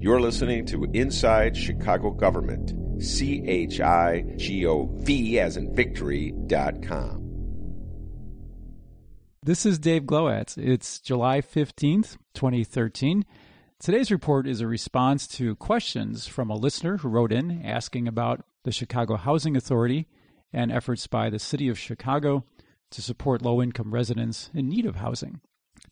You're 0.00 0.20
listening 0.20 0.64
to 0.66 0.84
Inside 0.94 1.56
Chicago 1.56 2.12
Government, 2.12 3.02
C 3.02 3.42
H 3.44 3.80
I 3.80 4.22
G 4.36 4.64
O 4.64 4.88
V 5.00 5.40
as 5.40 5.56
in 5.56 5.74
victory.com. 5.74 7.24
This 9.42 9.66
is 9.66 9.80
Dave 9.80 10.04
Glowacz. 10.04 10.56
It's 10.56 11.00
July 11.00 11.40
15th, 11.40 12.16
2013. 12.34 13.26
Today's 13.80 14.12
report 14.12 14.46
is 14.46 14.60
a 14.60 14.68
response 14.68 15.26
to 15.26 15.56
questions 15.56 16.28
from 16.28 16.48
a 16.48 16.56
listener 16.56 16.98
who 16.98 17.08
wrote 17.08 17.32
in 17.32 17.66
asking 17.66 18.06
about 18.06 18.44
the 18.62 18.70
Chicago 18.70 19.16
Housing 19.16 19.56
Authority 19.56 20.06
and 20.52 20.70
efforts 20.70 21.08
by 21.08 21.28
the 21.28 21.40
City 21.40 21.68
of 21.68 21.76
Chicago 21.76 22.44
to 22.92 23.02
support 23.02 23.42
low 23.42 23.60
income 23.60 23.92
residents 23.92 24.48
in 24.54 24.68
need 24.68 24.86
of 24.86 24.96
housing. 24.96 25.40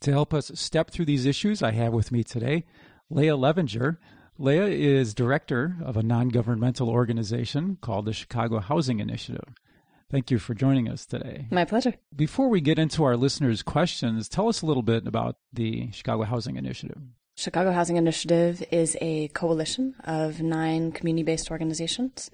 To 0.01 0.13
help 0.13 0.33
us 0.33 0.53
step 0.55 0.93
through 0.93 1.07
these 1.07 1.27
issues, 1.27 1.61
I 1.61 1.73
have 1.73 1.93
with 1.93 2.13
me 2.13 2.23
today 2.23 2.67
Leah 3.11 3.37
Levinger. 3.37 3.99
Leah 4.39 4.67
is 4.67 5.15
director 5.15 5.77
of 5.85 5.97
a 5.97 6.03
non 6.03 6.29
governmental 6.29 6.91
organization 6.91 7.79
called 7.81 8.05
the 8.05 8.13
Chicago 8.13 8.59
Housing 8.59 9.01
Initiative. 9.01 9.55
Thank 10.11 10.31
you 10.31 10.39
for 10.39 10.55
joining 10.55 10.89
us 10.89 11.07
today. 11.07 11.47
My 11.51 11.65
pleasure. 11.65 11.95
Before 12.15 12.49
we 12.49 12.61
get 12.61 12.79
into 12.79 13.03
our 13.05 13.17
listeners' 13.17 13.63
questions, 13.63 14.29
tell 14.29 14.49
us 14.49 14.63
a 14.63 14.67
little 14.67 14.83
bit 14.83 15.07
about 15.07 15.37
the 15.53 15.91
Chicago 15.93 16.25
Housing 16.25 16.57
Initiative. 16.57 16.99
Chicago 17.37 17.73
Housing 17.73 17.97
Initiative 17.97 18.63
is 18.71 18.97
a 19.01 19.29
coalition 19.29 19.95
of 20.05 20.41
nine 20.41 20.93
community 20.93 21.25
based 21.25 21.51
organizations 21.51 22.31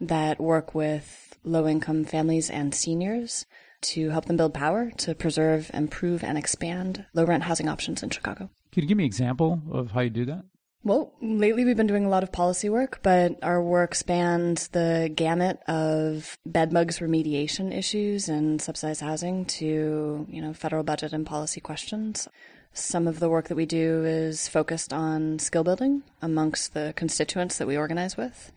that 0.00 0.40
work 0.40 0.74
with 0.74 1.38
low 1.44 1.66
income 1.66 2.04
families 2.04 2.50
and 2.50 2.74
seniors 2.74 3.46
to 3.82 4.10
help 4.10 4.26
them 4.26 4.36
build 4.36 4.54
power 4.54 4.90
to 4.98 5.14
preserve, 5.14 5.70
improve, 5.72 6.22
and 6.22 6.36
expand 6.36 7.06
low 7.14 7.24
rent 7.24 7.44
housing 7.44 7.68
options 7.68 8.02
in 8.02 8.10
Chicago. 8.10 8.50
Can 8.72 8.82
you 8.82 8.88
give 8.88 8.96
me 8.96 9.04
an 9.04 9.08
example 9.08 9.60
of 9.70 9.90
how 9.90 10.00
you 10.00 10.10
do 10.10 10.24
that? 10.26 10.44
Well, 10.82 11.12
lately 11.20 11.64
we've 11.64 11.76
been 11.76 11.86
doing 11.86 12.06
a 12.06 12.08
lot 12.08 12.22
of 12.22 12.32
policy 12.32 12.70
work, 12.70 13.00
but 13.02 13.38
our 13.42 13.62
work 13.62 13.94
spans 13.94 14.68
the 14.68 15.12
gamut 15.14 15.60
of 15.68 16.38
bed 16.46 16.72
bugs 16.72 17.00
remediation 17.00 17.76
issues 17.76 18.30
and 18.30 18.62
subsidized 18.62 19.02
housing 19.02 19.44
to, 19.46 20.26
you 20.30 20.40
know, 20.40 20.54
federal 20.54 20.82
budget 20.82 21.12
and 21.12 21.26
policy 21.26 21.60
questions. 21.60 22.28
Some 22.72 23.06
of 23.06 23.20
the 23.20 23.28
work 23.28 23.48
that 23.48 23.56
we 23.56 23.66
do 23.66 24.04
is 24.06 24.48
focused 24.48 24.92
on 24.92 25.38
skill 25.38 25.64
building 25.64 26.02
amongst 26.22 26.72
the 26.72 26.94
constituents 26.96 27.58
that 27.58 27.66
we 27.66 27.76
organize 27.76 28.16
with. 28.16 28.52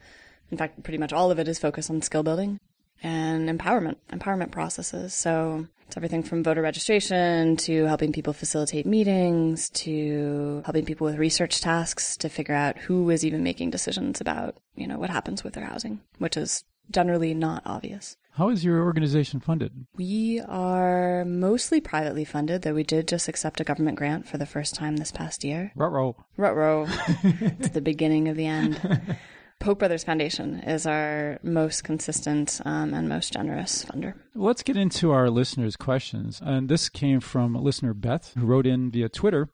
In 0.50 0.58
fact, 0.58 0.84
pretty 0.84 1.00
much 1.00 1.12
all 1.12 1.30
of 1.30 1.40
it 1.40 1.48
is 1.50 1.60
focused 1.60 1.90
on 1.90 2.02
skill 2.02 2.24
building 2.24 2.60
and 3.04 3.50
empowerment, 3.50 3.98
empowerment 4.12 4.52
processes. 4.52 5.14
So 5.14 5.68
it's 5.86 5.98
everything 5.98 6.24
from 6.24 6.44
voter 6.44 6.62
registration 6.62 7.58
to 7.58 7.86
helping 7.86 8.14
people 8.14 8.34
facilitate 8.34 8.86
meetings 8.86 9.70
to 9.72 10.64
helping 10.66 10.86
people 10.86 11.06
with 11.06 11.18
research 11.18 11.62
tasks 11.62 12.18
to 12.18 12.30
figure 12.30 12.56
out 12.56 12.78
who 12.80 13.10
is 13.10 13.26
even 13.26 13.44
making 13.44 13.70
decisions 13.70 14.22
about, 14.22 14.56
you 14.76 14.88
know, 14.88 14.98
what 14.98 15.10
happens 15.10 15.44
with 15.44 15.54
their 15.54 15.66
housing, 15.66 16.00
which 16.18 16.38
is 16.38 16.64
generally 16.90 17.34
not 17.34 17.62
obvious. 17.66 18.18
How 18.32 18.50
is 18.50 18.66
your 18.66 18.82
organization 18.82 19.40
funded? 19.40 19.86
We 19.96 20.42
are 20.48 21.24
mostly 21.26 21.80
privately 21.80 22.26
funded, 22.26 22.64
though 22.64 22.74
we 22.74 22.84
did 22.84 23.08
just 23.08 23.28
accept 23.28 23.60
a 23.60 23.64
government 23.64 23.96
grant 23.98 24.28
for 24.28 24.40
the 24.40 24.48
first 24.48 24.74
time 24.74 24.98
this 24.98 25.12
past 25.12 25.44
year. 25.44 25.72
Ruh-roh. 25.76 26.16
Ruh-roh. 26.38 26.88
it's 27.24 27.70
the 27.70 27.82
beginning 27.82 28.30
of 28.30 28.36
the 28.36 28.48
end. 28.48 29.18
Polk 29.64 29.80
Brothers 29.80 30.04
Foundation 30.04 30.60
is 30.60 30.86
our 30.86 31.40
most 31.42 31.86
consistent 31.86 32.60
um, 32.66 32.94
and 32.94 33.08
most 33.08 33.32
generous 33.32 33.86
funder. 33.86 34.14
Let's 34.36 34.62
get 34.62 34.76
into 34.76 35.12
our 35.12 35.30
listeners' 35.30 35.78
questions. 35.78 36.42
And 36.44 36.68
this 36.68 36.90
came 36.90 37.22
from 37.22 37.56
listener 37.56 37.94
Beth, 37.94 38.34
who 38.38 38.46
wrote 38.46 38.68
in 38.68 38.92
via 38.92 39.08
Twitter. 39.08 39.48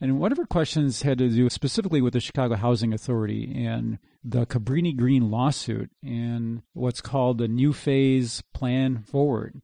And 0.00 0.20
one 0.20 0.30
of 0.30 0.38
her 0.38 0.46
questions 0.46 1.02
had 1.02 1.18
to 1.18 1.28
do 1.28 1.50
specifically 1.50 2.00
with 2.00 2.12
the 2.12 2.20
Chicago 2.20 2.54
Housing 2.54 2.92
Authority 2.94 3.52
and 3.66 3.98
the 4.22 4.46
Cabrini 4.46 4.96
Green 4.96 5.28
lawsuit 5.28 5.90
and 6.04 6.62
what's 6.72 7.00
called 7.00 7.38
the 7.38 7.48
New 7.48 7.72
Phase 7.72 8.44
Plan 8.54 9.02
Forward. 9.02 9.60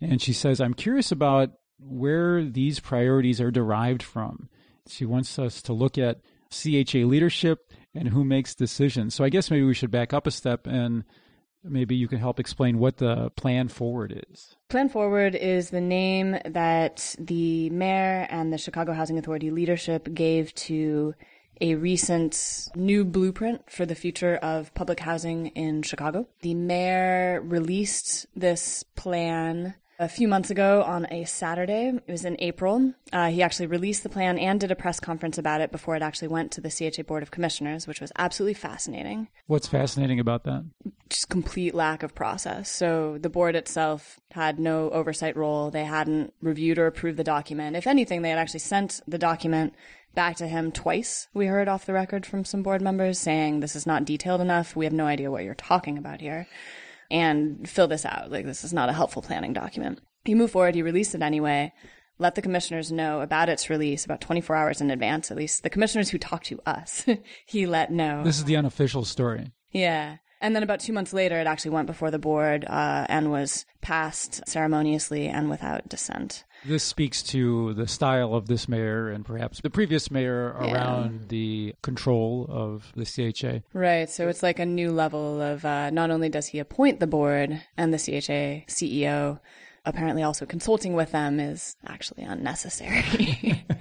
And 0.00 0.22
she 0.22 0.32
says, 0.32 0.58
I'm 0.58 0.72
curious 0.72 1.12
about 1.12 1.50
where 1.78 2.42
these 2.42 2.80
priorities 2.80 3.42
are 3.42 3.50
derived 3.50 4.02
from. 4.02 4.48
She 4.88 5.04
wants 5.04 5.38
us 5.38 5.60
to 5.62 5.74
look 5.74 5.98
at 5.98 6.22
CHA 6.50 7.00
leadership 7.00 7.70
and 7.94 8.08
who 8.08 8.24
makes 8.24 8.54
decisions. 8.54 9.14
So 9.14 9.24
I 9.24 9.28
guess 9.28 9.50
maybe 9.50 9.64
we 9.64 9.74
should 9.74 9.90
back 9.90 10.12
up 10.12 10.26
a 10.26 10.30
step 10.30 10.66
and 10.66 11.04
maybe 11.62 11.96
you 11.96 12.08
can 12.08 12.18
help 12.18 12.38
explain 12.38 12.78
what 12.78 12.98
the 12.98 13.30
Plan 13.30 13.68
Forward 13.68 14.24
is. 14.30 14.56
Plan 14.68 14.88
Forward 14.88 15.34
is 15.34 15.70
the 15.70 15.80
name 15.80 16.38
that 16.44 17.14
the 17.18 17.70
mayor 17.70 18.26
and 18.30 18.52
the 18.52 18.58
Chicago 18.58 18.92
Housing 18.92 19.18
Authority 19.18 19.50
leadership 19.50 20.12
gave 20.12 20.54
to 20.54 21.14
a 21.60 21.76
recent 21.76 22.68
new 22.74 23.04
blueprint 23.04 23.70
for 23.70 23.86
the 23.86 23.94
future 23.94 24.36
of 24.36 24.74
public 24.74 25.00
housing 25.00 25.46
in 25.48 25.82
Chicago. 25.82 26.26
The 26.42 26.54
mayor 26.54 27.40
released 27.40 28.26
this 28.34 28.82
plan 28.96 29.74
a 29.98 30.08
few 30.08 30.26
months 30.28 30.50
ago 30.50 30.82
on 30.82 31.06
a 31.10 31.24
Saturday. 31.24 31.92
It 32.06 32.10
was 32.10 32.24
in 32.24 32.36
April. 32.40 32.94
Uh, 33.12 33.28
he 33.28 33.42
actually 33.42 33.66
released 33.66 34.02
the 34.02 34.08
plan 34.08 34.38
and 34.38 34.60
did 34.60 34.70
a 34.70 34.76
press 34.76 35.00
conference 35.00 35.38
about 35.38 35.60
it 35.60 35.70
before 35.70 35.96
it 35.96 36.02
actually 36.02 36.28
went 36.28 36.50
to 36.52 36.60
the 36.60 36.70
CHA 36.70 37.02
Board 37.04 37.22
of 37.22 37.30
Commissioners, 37.30 37.86
which 37.86 38.00
was 38.00 38.12
absolutely 38.16 38.54
fascinating. 38.54 39.28
What's 39.46 39.68
fascinating 39.68 40.20
about 40.20 40.44
that? 40.44 40.64
Just 41.08 41.28
complete 41.28 41.74
lack 41.74 42.02
of 42.02 42.14
process. 42.14 42.70
So 42.70 43.18
the 43.20 43.30
board 43.30 43.54
itself 43.54 44.20
had 44.32 44.58
no 44.58 44.90
oversight 44.90 45.36
role. 45.36 45.70
They 45.70 45.84
hadn't 45.84 46.32
reviewed 46.40 46.78
or 46.78 46.86
approved 46.86 47.18
the 47.18 47.24
document. 47.24 47.76
If 47.76 47.86
anything, 47.86 48.22
they 48.22 48.30
had 48.30 48.38
actually 48.38 48.60
sent 48.60 49.00
the 49.06 49.18
document 49.18 49.74
back 50.14 50.36
to 50.36 50.46
him 50.46 50.72
twice. 50.72 51.28
We 51.34 51.46
heard 51.46 51.68
off 51.68 51.86
the 51.86 51.92
record 51.92 52.24
from 52.24 52.44
some 52.44 52.62
board 52.62 52.82
members 52.82 53.18
saying, 53.18 53.60
This 53.60 53.76
is 53.76 53.86
not 53.86 54.04
detailed 54.04 54.40
enough. 54.40 54.76
We 54.76 54.84
have 54.84 54.92
no 54.92 55.06
idea 55.06 55.30
what 55.30 55.44
you're 55.44 55.54
talking 55.54 55.98
about 55.98 56.20
here 56.20 56.46
and 57.14 57.68
fill 57.68 57.86
this 57.86 58.04
out. 58.04 58.30
Like, 58.30 58.44
this 58.44 58.64
is 58.64 58.72
not 58.72 58.88
a 58.88 58.92
helpful 58.92 59.22
planning 59.22 59.52
document. 59.52 60.00
He 60.24 60.34
moved 60.34 60.52
forward, 60.52 60.74
he 60.74 60.82
released 60.82 61.14
it 61.14 61.22
anyway, 61.22 61.72
let 62.18 62.34
the 62.34 62.42
commissioners 62.42 62.90
know 62.90 63.20
about 63.20 63.48
its 63.48 63.70
release 63.70 64.04
about 64.04 64.20
24 64.20 64.56
hours 64.56 64.80
in 64.80 64.90
advance, 64.90 65.30
at 65.30 65.36
least 65.36 65.62
the 65.62 65.70
commissioners 65.70 66.10
who 66.10 66.18
talked 66.18 66.46
to 66.46 66.60
us, 66.66 67.06
he 67.46 67.66
let 67.66 67.92
know. 67.92 68.24
This 68.24 68.38
is 68.38 68.44
the 68.44 68.56
unofficial 68.56 69.04
story. 69.04 69.52
Yeah. 69.70 70.16
And 70.40 70.56
then 70.56 70.62
about 70.62 70.80
two 70.80 70.92
months 70.92 71.12
later, 71.12 71.40
it 71.40 71.46
actually 71.46 71.70
went 71.70 71.86
before 71.86 72.10
the 72.10 72.18
board 72.18 72.64
uh, 72.64 73.06
and 73.08 73.30
was 73.30 73.64
passed 73.80 74.46
ceremoniously 74.48 75.28
and 75.28 75.48
without 75.48 75.88
dissent. 75.88 76.44
This 76.66 76.82
speaks 76.82 77.22
to 77.24 77.74
the 77.74 77.86
style 77.86 78.34
of 78.34 78.46
this 78.46 78.68
mayor 78.68 79.10
and 79.10 79.24
perhaps 79.24 79.60
the 79.60 79.70
previous 79.70 80.10
mayor 80.10 80.48
around 80.58 81.28
the 81.28 81.74
control 81.82 82.46
of 82.48 82.92
the 82.96 83.04
CHA. 83.04 83.60
Right. 83.72 84.08
So 84.08 84.28
it's 84.28 84.42
like 84.42 84.58
a 84.58 84.66
new 84.66 84.90
level 84.90 85.42
of 85.42 85.64
uh, 85.64 85.90
not 85.90 86.10
only 86.10 86.28
does 86.28 86.46
he 86.46 86.58
appoint 86.58 87.00
the 87.00 87.06
board 87.06 87.62
and 87.76 87.92
the 87.92 87.98
CHA 87.98 88.66
CEO, 88.72 89.40
apparently 89.84 90.22
also 90.22 90.46
consulting 90.46 90.94
with 90.94 91.12
them 91.12 91.38
is 91.38 91.76
actually 91.86 92.22
unnecessary. 92.22 93.66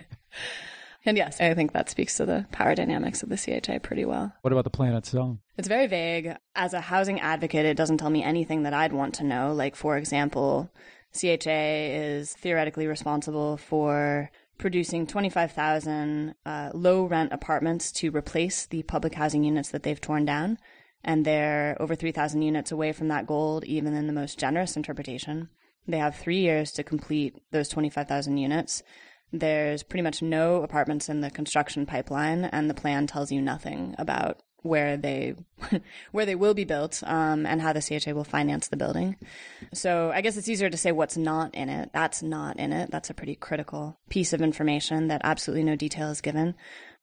And 1.05 1.17
yes, 1.17 1.41
I 1.41 1.53
think 1.53 1.73
that 1.73 1.89
speaks 1.89 2.15
to 2.17 2.25
the 2.25 2.45
power 2.51 2.75
dynamics 2.75 3.23
of 3.23 3.29
the 3.29 3.37
CHA 3.37 3.79
pretty 3.79 4.05
well. 4.05 4.31
What 4.41 4.53
about 4.53 4.63
the 4.63 4.69
plan 4.69 4.93
itself? 4.93 5.37
It's 5.57 5.67
very 5.67 5.87
vague. 5.87 6.35
As 6.55 6.73
a 6.73 6.79
housing 6.79 7.19
advocate, 7.19 7.65
it 7.65 7.75
doesn't 7.75 7.97
tell 7.97 8.09
me 8.09 8.23
anything 8.23 8.63
that 8.63 8.73
I'd 8.73 8.93
want 8.93 9.15
to 9.15 9.23
know. 9.23 9.53
Like, 9.53 9.75
for 9.75 9.97
example, 9.97 10.71
CHA 11.15 11.47
is 11.47 12.33
theoretically 12.33 12.87
responsible 12.87 13.57
for 13.57 14.31
producing 14.57 15.07
25,000 15.07 16.35
uh, 16.45 16.69
low 16.73 17.05
rent 17.05 17.33
apartments 17.33 17.91
to 17.91 18.15
replace 18.15 18.65
the 18.65 18.83
public 18.83 19.15
housing 19.15 19.43
units 19.43 19.69
that 19.69 19.83
they've 19.83 19.99
torn 20.01 20.25
down. 20.25 20.57
And 21.03 21.25
they're 21.25 21.75
over 21.79 21.95
3,000 21.95 22.41
units 22.41 22.71
away 22.71 22.93
from 22.93 23.09
that 23.09 23.27
goal, 23.27 23.61
even 23.65 23.93
in 23.93 24.07
the 24.07 24.13
most 24.13 24.39
generous 24.39 24.77
interpretation. 24.77 25.49
They 25.87 25.97
have 25.97 26.15
three 26.15 26.39
years 26.39 26.71
to 26.73 26.83
complete 26.83 27.35
those 27.51 27.67
25,000 27.67 28.37
units. 28.37 28.83
There's 29.31 29.83
pretty 29.83 30.03
much 30.03 30.21
no 30.21 30.63
apartments 30.63 31.09
in 31.09 31.21
the 31.21 31.29
construction 31.29 31.85
pipeline, 31.85 32.45
and 32.45 32.69
the 32.69 32.75
plan 32.75 33.07
tells 33.07 33.31
you 33.31 33.41
nothing 33.41 33.95
about 33.97 34.41
where 34.63 34.97
they 34.97 35.35
where 36.11 36.25
they 36.25 36.35
will 36.35 36.53
be 36.53 36.63
built 36.63 37.03
um, 37.05 37.45
and 37.45 37.61
how 37.61 37.73
the 37.73 37.81
CHA 37.81 38.11
will 38.11 38.23
finance 38.23 38.67
the 38.67 38.77
building. 38.77 39.15
So 39.73 40.11
I 40.13 40.21
guess 40.21 40.37
it's 40.37 40.49
easier 40.49 40.69
to 40.69 40.77
say 40.77 40.91
what's 40.91 41.17
not 41.17 41.53
in 41.53 41.69
it. 41.69 41.91
That's 41.93 42.23
not 42.23 42.57
in 42.57 42.73
it. 42.73 42.89
That's 42.91 43.09
a 43.09 43.13
pretty 43.13 43.35
critical 43.35 43.97
piece 44.09 44.33
of 44.33 44.41
information 44.41 45.07
that 45.09 45.21
absolutely 45.23 45.63
no 45.63 45.75
detail 45.75 46.09
is 46.09 46.21
given. 46.21 46.55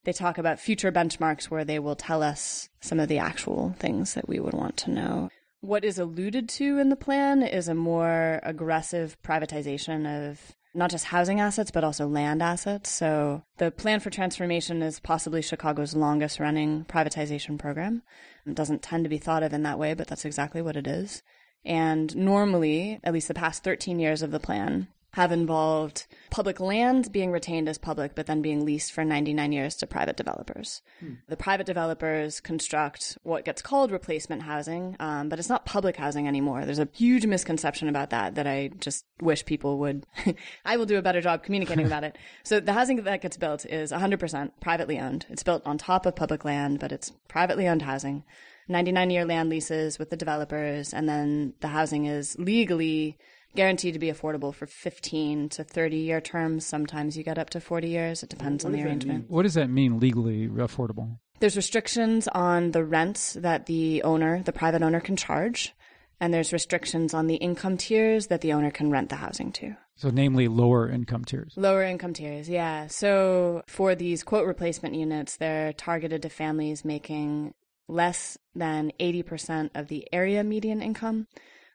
They 0.05 0.13
talk 0.13 0.39
about 0.39 0.59
future 0.59 0.91
benchmarks 0.91 1.45
where 1.45 1.65
they 1.65 1.79
will 1.79 1.97
tell 1.97 2.23
us 2.23 2.71
some 2.81 2.99
of 2.99 3.09
the 3.09 3.19
actual 3.19 3.75
things 3.79 4.15
that 4.15 4.29
we 4.29 4.41
would 4.41 4.55
want 4.55 4.77
to 4.79 4.91
know. 4.91 5.29
What 5.61 5.85
is 5.85 5.99
alluded 5.99 6.49
to 6.51 6.79
in 6.79 6.89
the 6.89 6.97
plan 6.97 7.43
is 7.43 7.69
a 7.69 7.75
more 7.75 8.41
aggressive 8.43 9.19
privatization 9.23 10.31
of 10.31 10.57
not 10.75 10.91
just 10.91 11.07
housing 11.07 11.41
assets, 11.41 11.71
but 11.71 11.85
also 11.85 12.07
land 12.07 12.43
assets. 12.43 12.91
So 12.91 13.43
the 13.59 13.71
plan 13.71 14.01
for 14.01 14.11
transformation 14.11 14.83
is 14.83 15.01
possibly 15.01 15.43
Chicago's 15.43 15.95
longest 15.95 16.39
running 16.39 16.85
privatization 16.85 17.59
program. 17.59 18.03
It 18.47 18.55
doesn't 18.55 18.83
tend 18.83 19.05
to 19.05 19.11
be 19.11 19.19
thought 19.19 19.43
of 19.43 19.53
in 19.53 19.63
that 19.65 19.79
way, 19.79 19.95
but 19.95 20.07
that's 20.07 20.25
exactly 20.25 20.63
what 20.63 20.77
it 20.77 20.87
is. 20.87 21.23
And 21.65 22.15
normally, 22.17 23.01
at 23.05 23.13
least 23.13 23.29
the 23.29 23.35
past 23.35 23.65
13 23.65 23.99
years 23.99 24.23
of 24.23 24.31
the 24.31 24.41
plan, 24.41 24.89
have 25.13 25.33
involved 25.33 26.07
public 26.31 26.61
land 26.61 27.11
being 27.11 27.33
retained 27.33 27.69
as 27.69 27.79
public, 27.79 28.15
but 28.15 28.27
then 28.27 28.43
being 28.43 28.65
leased 28.65 28.93
for 28.93 29.05
99 29.05 29.53
years 29.53 29.75
to 29.77 29.87
private 29.87 30.17
developers. 30.17 30.83
Hmm. 31.01 31.15
The 31.29 31.37
private 31.37 31.67
developers 31.67 32.41
construct 32.41 33.19
what 33.23 33.45
gets 33.45 33.63
called 33.63 33.91
replacement 33.91 34.43
housing, 34.43 34.97
um, 35.01 35.29
but 35.29 35.39
it's 35.39 35.49
not 35.49 35.67
public 35.67 35.97
housing 35.97 36.29
anymore. 36.29 36.65
There's 36.65 36.79
a 36.79 36.89
huge 36.93 37.27
misconception 37.27 37.89
about 37.89 38.11
that 38.11 38.37
that 38.37 38.47
I 38.47 38.71
just 38.79 39.05
wish 39.21 39.45
people 39.45 39.79
would. 39.79 40.07
I 40.65 40.77
will 40.77 40.87
do 40.87 40.99
a 40.99 41.03
better 41.03 41.21
job 41.21 41.43
communicating 41.43 41.87
about 41.87 42.05
it. 42.05 42.17
So 42.43 42.59
the 42.59 42.73
housing 42.73 42.97
that 43.05 43.23
gets 43.23 43.37
built 43.37 43.67
is 43.67 43.93
100% 43.93 44.51
privately 44.61 44.99
owned. 44.99 45.27
It's 45.29 45.43
built 45.43 45.63
on 45.67 45.79
top 45.79 46.07
of 46.07 46.17
public 46.17 46.45
land, 46.45 46.81
but 46.81 46.91
it's 46.93 47.13
privately 47.29 47.69
owned 47.69 47.83
housing. 47.83 48.25
99 48.69 49.11
year 49.11 49.25
land 49.25 49.49
leases 49.49 49.99
with 49.99 50.11
the 50.11 50.17
developers, 50.17 50.95
and 50.95 51.09
then 51.09 51.55
the 51.61 51.69
housing 51.69 52.07
is 52.07 52.37
legally 52.39 53.19
guaranteed 53.55 53.95
to 53.95 53.99
be 53.99 54.11
affordable 54.11 54.55
for 54.55 54.67
15 54.67 55.49
to 55.51 55.65
30 55.65 55.97
year 55.97 56.21
terms. 56.21 56.65
Sometimes 56.67 57.17
you 57.17 57.25
get 57.25 57.39
up 57.39 57.51
to 57.51 57.61
40 57.61 57.89
years. 57.89 58.23
It 58.23 58.31
depends 58.31 58.65
what 58.65 58.71
on 58.71 58.77
the 58.77 58.85
arrangement. 58.85 59.27
What 59.29 59.43
does 59.43 59.55
that 59.55 59.71
mean 59.71 59.99
legally 59.99 60.49
affordable? 60.49 61.19
There's 61.41 61.57
restrictions 61.57 62.29
on 62.29 62.73
the 62.73 62.85
rents 62.85 63.33
that 63.35 63.67
the 63.67 64.03
owner, 64.03 64.43
the 64.43 64.53
private 64.53 64.83
owner, 64.83 65.01
can 65.01 65.17
charge. 65.17 65.75
And 66.23 66.35
there's 66.35 66.53
restrictions 66.53 67.15
on 67.15 67.29
the 67.29 67.37
income 67.37 67.79
tiers 67.79 68.27
that 68.27 68.43
the 68.43 68.53
owner 68.53 68.71
can 68.71 68.91
rent 68.91 69.09
the 69.09 69.17
housing 69.17 69.53
to. 69.53 69.75
So, 69.97 70.11
namely, 70.11 70.49
lower 70.49 70.89
income 70.89 71.25
tiers. 71.25 71.55
Lower 71.57 71.83
income 71.83 72.13
tiers, 72.13 72.47
yeah. 72.47 72.89
So, 72.89 73.63
for 73.67 73.95
these 73.95 74.23
quote 74.23 74.47
replacement 74.47 74.95
units, 74.95 75.37
they're 75.37 75.73
targeted 75.73 76.21
to 76.23 76.29
families 76.29 76.85
making 76.85 77.55
less 77.89 78.37
than 78.55 78.93
80% 79.01 79.71
of 79.75 79.89
the 79.89 80.07
area 80.13 80.45
median 80.45 80.83
income 80.83 81.27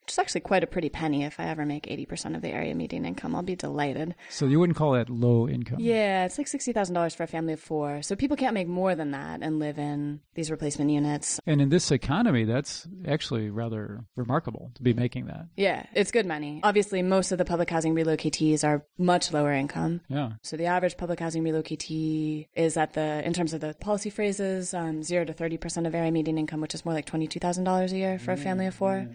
which 0.05 0.13
is 0.13 0.19
actually 0.19 0.41
quite 0.41 0.63
a 0.63 0.67
pretty 0.67 0.87
penny. 0.87 1.23
If 1.23 1.39
I 1.39 1.45
ever 1.45 1.65
make 1.65 1.87
80% 1.87 2.35
of 2.35 2.43
the 2.43 2.49
area 2.49 2.75
median 2.75 3.05
income, 3.05 3.35
I'll 3.35 3.41
be 3.41 3.55
delighted. 3.55 4.13
So 4.29 4.45
you 4.45 4.59
wouldn't 4.59 4.77
call 4.77 4.91
that 4.91 5.09
low 5.09 5.49
income? 5.49 5.77
Yeah, 5.79 6.25
it's 6.25 6.37
like 6.37 6.45
$60,000 6.45 7.15
for 7.15 7.23
a 7.23 7.27
family 7.27 7.53
of 7.53 7.59
four. 7.59 8.03
So 8.03 8.15
people 8.15 8.37
can't 8.37 8.53
make 8.53 8.67
more 8.67 8.93
than 8.93 9.09
that 9.11 9.41
and 9.41 9.57
live 9.57 9.79
in 9.79 10.19
these 10.35 10.51
replacement 10.51 10.91
units. 10.91 11.39
And 11.47 11.59
in 11.59 11.69
this 11.69 11.89
economy, 11.89 12.43
that's 12.43 12.87
actually 13.07 13.49
rather 13.49 14.05
remarkable 14.15 14.69
to 14.75 14.83
be 14.83 14.93
making 14.93 15.25
that. 15.25 15.47
Yeah, 15.55 15.87
it's 15.95 16.11
good 16.11 16.27
money. 16.27 16.59
Obviously, 16.61 17.01
most 17.01 17.31
of 17.31 17.39
the 17.39 17.45
public 17.45 17.71
housing 17.71 17.95
relocatees 17.95 18.63
are 18.63 18.85
much 18.99 19.33
lower 19.33 19.53
income. 19.53 20.01
Yeah. 20.07 20.33
So 20.43 20.55
the 20.55 20.67
average 20.67 20.97
public 20.97 21.19
housing 21.19 21.43
relocatee 21.43 22.49
is 22.53 22.77
at 22.77 22.93
the, 22.93 23.25
in 23.25 23.33
terms 23.33 23.55
of 23.55 23.61
the 23.61 23.73
policy 23.79 24.11
phrases, 24.11 24.75
um, 24.75 25.01
0 25.01 25.25
to 25.25 25.33
30% 25.33 25.87
of 25.87 25.95
area 25.95 26.11
median 26.11 26.37
income, 26.37 26.61
which 26.61 26.75
is 26.75 26.85
more 26.85 26.93
like 26.93 27.07
$22,000 27.07 27.91
a 27.91 27.97
year 27.97 28.19
for 28.19 28.33
a 28.33 28.37
family 28.37 28.67
of 28.67 28.75
four. 28.75 29.07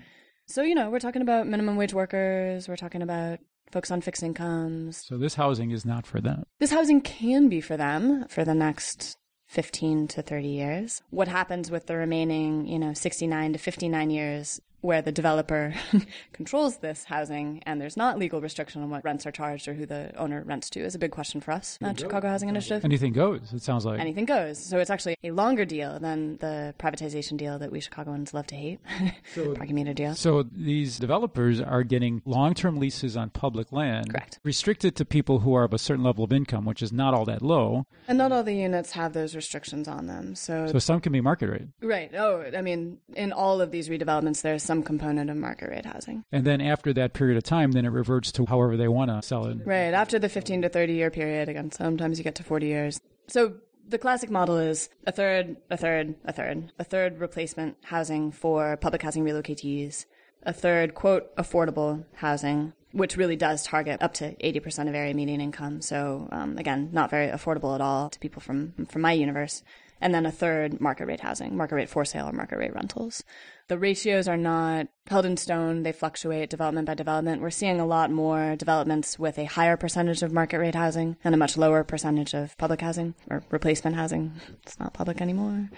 So, 0.51 0.63
you 0.63 0.75
know, 0.75 0.91
we're 0.91 0.99
talking 0.99 1.23
about 1.23 1.47
minimum 1.47 1.77
wage 1.77 1.95
workers, 1.95 2.69
we're 2.69 2.75
talking 2.75 3.03
about 3.03 3.39
folks 3.71 3.93
on 3.93 4.01
fixed 4.01 4.25
incomes. 4.25 4.97
So, 5.07 5.17
this 5.17 5.37
housing 5.37 5.71
is 5.71 5.85
not 5.85 6.07
for 6.07 6.21
them. 6.21 6.43
This 6.59 6.73
housing 6.73 7.01
can 7.01 7.49
be 7.49 7.61
for 7.61 7.77
them 7.77 8.27
for 8.29 8.45
the 8.45 8.55
next 8.55 9.17
15 9.47 10.09
to 10.09 10.23
30 10.23 10.49
years. 10.49 11.03
What 11.11 11.29
happens 11.29 11.71
with 11.71 11.87
the 11.87 11.97
remaining, 11.97 12.67
you 12.67 12.81
know, 12.81 12.95
69 12.95 13.53
to 13.53 13.59
59 13.61 14.11
years 14.11 14.61
where 14.81 15.03
the 15.03 15.13
developer 15.13 15.75
controls 16.33 16.79
this 16.79 17.05
housing 17.05 17.63
and 17.67 17.81
there's 17.81 17.97
not 17.97 18.19
legal 18.19 18.41
restriction 18.41 18.83
on 18.83 18.91
what 18.91 19.05
rents 19.05 19.27
are 19.27 19.33
charged 19.33 19.69
or 19.69 19.75
who 19.75 19.87
the 19.87 20.13
owner 20.17 20.43
rents 20.45 20.71
to 20.71 20.81
is 20.81 20.95
a 20.95 20.99
big 20.99 21.11
question 21.11 21.41
for 21.41 21.53
us 21.53 21.79
at 21.83 21.97
uh, 21.97 21.99
Chicago 21.99 22.29
Housing 22.29 22.49
Initiative. 22.49 22.85
Anything 22.85 23.13
goes, 23.13 23.53
it 23.53 23.63
sounds 23.63 23.85
like. 23.85 24.01
Anything 24.01 24.25
goes. 24.25 24.59
So 24.65 24.79
it's 24.79 24.91
actually 24.91 25.17
a 25.23 25.31
longer 25.31 25.65
deal 25.65 25.99
than 25.99 26.39
the 26.39 26.75
privatization 26.79 27.37
deal 27.37 27.59
that 27.59 27.71
we 27.71 27.81
Chicagoans 27.81 28.33
love 28.33 28.47
to 28.49 28.55
hate, 28.55 28.81
so, 29.35 29.55
parking 29.55 29.75
meter 29.75 29.93
deal. 29.93 30.15
So 30.15 30.43
these 30.43 30.99
developers 30.99 31.61
are 31.61 31.83
getting 31.83 32.23
long-term 32.25 32.79
leases 32.79 33.17
on 33.17 33.31
public 33.31 33.73
land. 33.73 34.11
Correct. 34.11 34.39
Restricted 34.43 34.97
to 34.97 35.05
people 35.05 35.41
who 35.41 35.55
are 35.55 35.65
of 35.65 35.75
a 35.75 35.79
certain 35.79 36.05
level 36.05 36.25
of 36.25 36.33
income, 36.33 36.65
which 36.65 36.83
is 36.83 36.93
not 36.93 37.15
all 37.15 37.25
that 37.27 37.43
low. 37.43 37.87
And 38.09 38.19
not 38.19 38.33
all 38.33 38.43
the 38.43 38.55
units 38.55 38.93
have 38.93 39.13
those 39.13 39.35
restrictions 39.35 39.89
on 39.89 40.07
them. 40.07 40.35
So, 40.35 40.67
so 40.67 40.79
some 40.79 41.01
can 41.01 41.13
be 41.13 41.21
market 41.21 41.51
rate. 41.51 41.69
Right. 41.83 42.15
Oh, 42.15 42.45
I 42.57 42.63
mean, 42.63 42.99
in 43.15 43.33
all 43.33 43.61
of 43.61 43.71
these 43.71 43.89
redevelopments, 43.89 44.43
there's 44.43 44.63
some 44.71 44.85
component 44.85 45.29
of 45.29 45.37
market 45.37 45.69
rate 45.69 45.85
housing. 45.85 46.25
And 46.31 46.45
then 46.47 46.61
after 46.61 46.93
that 46.93 47.13
period 47.13 47.37
of 47.37 47.43
time, 47.43 47.73
then 47.73 47.85
it 47.85 47.89
reverts 47.89 48.31
to 48.31 48.47
however 48.47 48.77
they 48.77 48.87
want 48.87 49.11
to 49.11 49.21
sell 49.21 49.47
it. 49.47 49.59
Right. 49.67 49.93
After 49.93 50.21
the 50.21 50.29
15 50.29 50.63
to 50.63 50.69
30 50.69 50.93
year 50.93 51.11
period, 51.11 51.49
again, 51.49 51.73
sometimes 51.73 52.19
you 52.19 52.23
get 52.23 52.37
to 52.37 52.45
40 52.45 52.67
years. 52.69 53.01
So 53.27 53.55
the 53.89 53.99
classic 53.99 54.31
model 54.31 54.59
is 54.59 54.89
a 55.09 55.11
third, 55.11 55.57
a 55.71 55.77
third, 55.77 56.15
a 56.25 56.33
third, 56.33 56.73
a 56.79 56.85
third 56.85 57.19
replacement 57.19 57.79
housing 57.83 58.31
for 58.31 58.77
public 58.77 59.03
housing 59.03 59.25
relocatees, 59.25 60.05
a 60.45 60.53
third, 60.53 60.95
quote, 60.95 61.35
affordable 61.35 62.05
housing, 62.15 62.73
which 62.93 63.17
really 63.17 63.35
does 63.35 63.65
target 63.65 64.01
up 64.01 64.15
to 64.15 64.37
80% 64.37 64.89
of 64.89 64.95
area 64.95 65.15
median 65.15 65.41
income. 65.41 65.81
So, 65.81 66.29
um, 66.31 66.59
again, 66.59 66.91
not 66.93 67.11
very 67.11 67.27
affordable 67.27 67.75
at 67.75 67.81
all 67.81 68.09
to 68.09 68.21
people 68.21 68.41
from, 68.41 68.87
from 68.89 69.03
my 69.03 69.15
universe 69.15 69.65
and 70.01 70.15
then 70.15 70.27
a 70.27 70.33
third 70.33 70.81
market 70.81 71.07
rate 71.07 71.21
housing, 71.21 71.57
market 71.57 71.75
rate 71.75 71.89
for 71.89 72.05
sale 72.05 72.29
or 72.29 72.33
market 72.33 72.59
rate 72.59 72.75
rentals. 72.75 73.23
The 73.69 73.79
ratios 73.79 74.27
are 74.27 74.37
not 74.37 74.89
held 75.07 75.27
in 75.27 75.37
stone. 75.37 75.83
They 75.83 75.93
fluctuate 75.93 76.51
development 76.51 76.87
by 76.87 76.95
development. 76.95 77.43
We're 77.43 77.51
seeing 77.51 77.79
a 77.79 77.87
lot 77.87 78.11
more 78.11 78.57
developments 78.57 79.19
with 79.19 79.39
a 79.39 79.45
higher 79.45 79.77
percentage 79.77 80.23
of 80.23 80.33
market 80.33 80.59
rate 80.59 80.75
housing 80.75 81.17
and 81.23 81.35
a 81.35 81.39
much 81.39 81.57
lower 81.57 81.85
percentage 81.85 82.35
of 82.35 82.57
public 82.59 82.81
housing 82.81 83.15
or 83.29 83.45
replacement 83.51 83.97
housing. 83.97 84.33
It's 84.63 84.81
not 84.81 84.95
public 84.95 85.21
anymore. 85.21 85.71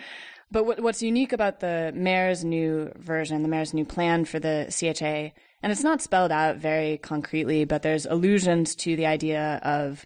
But 0.51 0.67
what, 0.67 0.81
what's 0.81 1.03
unique 1.03 1.33
about 1.33 1.61
the 1.61 1.93
mayor's 1.95 2.45
new 2.45 2.93
version, 2.97 3.43
the 3.43 3.49
mayor's 3.49 3.73
new 3.73 3.87
plan 3.87 4.27
for 4.27 4.39
the 4.39 4.67
CHA, 4.69 5.39
and 5.63 5.73
it's 5.73 5.85
not 5.85 6.03
spelled 6.03 6.33
out 6.33 6.57
very 6.57 6.99
concretely, 6.99 7.65
but 7.65 7.83
there's 7.83 8.05
allusions 8.05 8.75
to 8.77 8.95
the 8.95 9.07
idea 9.07 9.61
of 9.63 10.05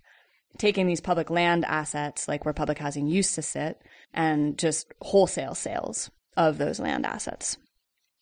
taking 0.58 0.86
these 0.86 1.00
public 1.00 1.30
land 1.30 1.64
assets, 1.64 2.28
like 2.28 2.44
where 2.44 2.54
public 2.54 2.78
housing 2.78 3.06
used 3.06 3.34
to 3.34 3.42
sit, 3.42 3.82
and 4.12 4.58
just 4.58 4.92
wholesale 5.00 5.54
sales 5.54 6.10
of 6.36 6.58
those 6.58 6.80
land 6.80 7.06
assets. 7.06 7.56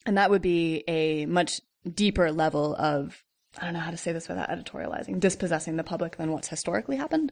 And 0.06 0.18
that 0.18 0.30
would 0.30 0.42
be 0.42 0.84
a 0.86 1.26
much 1.26 1.60
deeper 1.92 2.32
level 2.32 2.74
of 2.76 3.24
I 3.60 3.66
don't 3.66 3.74
know 3.74 3.80
how 3.80 3.92
to 3.92 3.96
say 3.96 4.12
this 4.12 4.28
without 4.28 4.48
editorializing, 4.48 5.20
dispossessing 5.20 5.76
the 5.76 5.84
public 5.84 6.16
than 6.16 6.32
what's 6.32 6.48
historically 6.48 6.96
happened. 6.96 7.30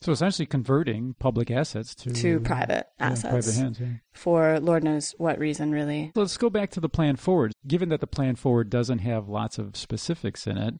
So 0.00 0.10
essentially 0.10 0.46
converting 0.46 1.14
public 1.18 1.50
assets 1.50 1.94
to 1.96 2.10
to 2.10 2.40
private 2.40 2.88
yeah, 2.98 3.10
assets. 3.10 3.46
Private 3.46 3.54
hands, 3.54 3.80
yeah. 3.80 3.86
For 4.12 4.58
Lord 4.58 4.82
knows 4.82 5.14
what 5.18 5.38
reason 5.38 5.70
really. 5.70 6.10
Let's 6.14 6.36
go 6.36 6.50
back 6.50 6.70
to 6.72 6.80
the 6.80 6.88
plan 6.88 7.16
forward. 7.16 7.52
Given 7.66 7.88
that 7.90 8.00
the 8.00 8.06
plan 8.06 8.34
forward 8.34 8.68
doesn't 8.68 8.98
have 8.98 9.28
lots 9.28 9.58
of 9.58 9.76
specifics 9.76 10.46
in 10.46 10.58
it, 10.58 10.74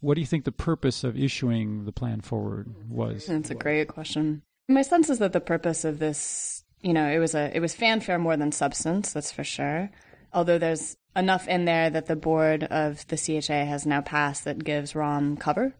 what 0.00 0.14
do 0.14 0.20
you 0.20 0.26
think 0.26 0.44
the 0.44 0.52
purpose 0.52 1.04
of 1.04 1.16
issuing 1.16 1.84
the 1.84 1.92
plan 1.92 2.20
forward 2.20 2.74
was? 2.88 3.26
That's 3.26 3.50
a 3.50 3.54
great 3.54 3.88
question. 3.88 4.42
My 4.68 4.82
sense 4.82 5.10
is 5.10 5.18
that 5.18 5.32
the 5.32 5.40
purpose 5.40 5.84
of 5.84 5.98
this, 5.98 6.64
you 6.80 6.92
know, 6.92 7.08
it 7.08 7.18
was 7.18 7.34
a 7.34 7.54
it 7.54 7.60
was 7.60 7.74
fanfare 7.74 8.18
more 8.18 8.36
than 8.36 8.52
substance, 8.52 9.12
that's 9.12 9.32
for 9.32 9.44
sure. 9.44 9.90
Although 10.32 10.58
there's 10.58 10.96
enough 11.16 11.48
in 11.48 11.64
there 11.64 11.90
that 11.90 12.06
the 12.06 12.16
board 12.16 12.64
of 12.64 13.06
the 13.08 13.16
CHA 13.16 13.64
has 13.64 13.84
now 13.84 14.00
passed 14.00 14.44
that 14.44 14.64
gives 14.64 14.92
Rahm 14.92 15.38
cover 15.38 15.74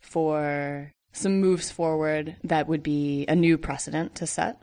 for 0.00 0.92
some 1.12 1.40
moves 1.40 1.70
forward 1.70 2.36
that 2.44 2.68
would 2.68 2.82
be 2.82 3.24
a 3.28 3.36
new 3.36 3.56
precedent 3.56 4.14
to 4.16 4.26
set. 4.26 4.60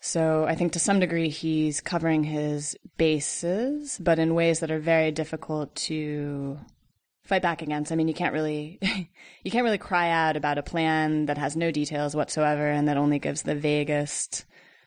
So 0.00 0.44
I 0.44 0.54
think 0.54 0.72
to 0.72 0.78
some 0.78 1.00
degree 1.00 1.28
he's 1.28 1.80
covering 1.80 2.24
his 2.24 2.76
bases, 2.98 3.98
but 3.98 4.18
in 4.18 4.34
ways 4.34 4.60
that 4.60 4.70
are 4.70 4.80
very 4.80 5.12
difficult 5.12 5.74
to 5.76 6.58
fight 7.24 7.42
back 7.42 7.62
against. 7.62 7.90
I 7.92 7.96
mean, 7.96 8.08
you 8.08 8.14
can't 8.14 8.32
really 8.32 8.78
you 9.44 9.50
can't 9.50 9.64
really 9.64 9.78
cry 9.78 10.10
out 10.10 10.36
about 10.36 10.58
a 10.58 10.62
plan 10.62 11.26
that 11.26 11.38
has 11.38 11.56
no 11.56 11.70
details 11.70 12.14
whatsoever 12.14 12.66
and 12.68 12.88
that 12.88 12.96
only 12.96 13.18
gives 13.18 13.42
the 13.42 13.54
vaguest 13.54 14.44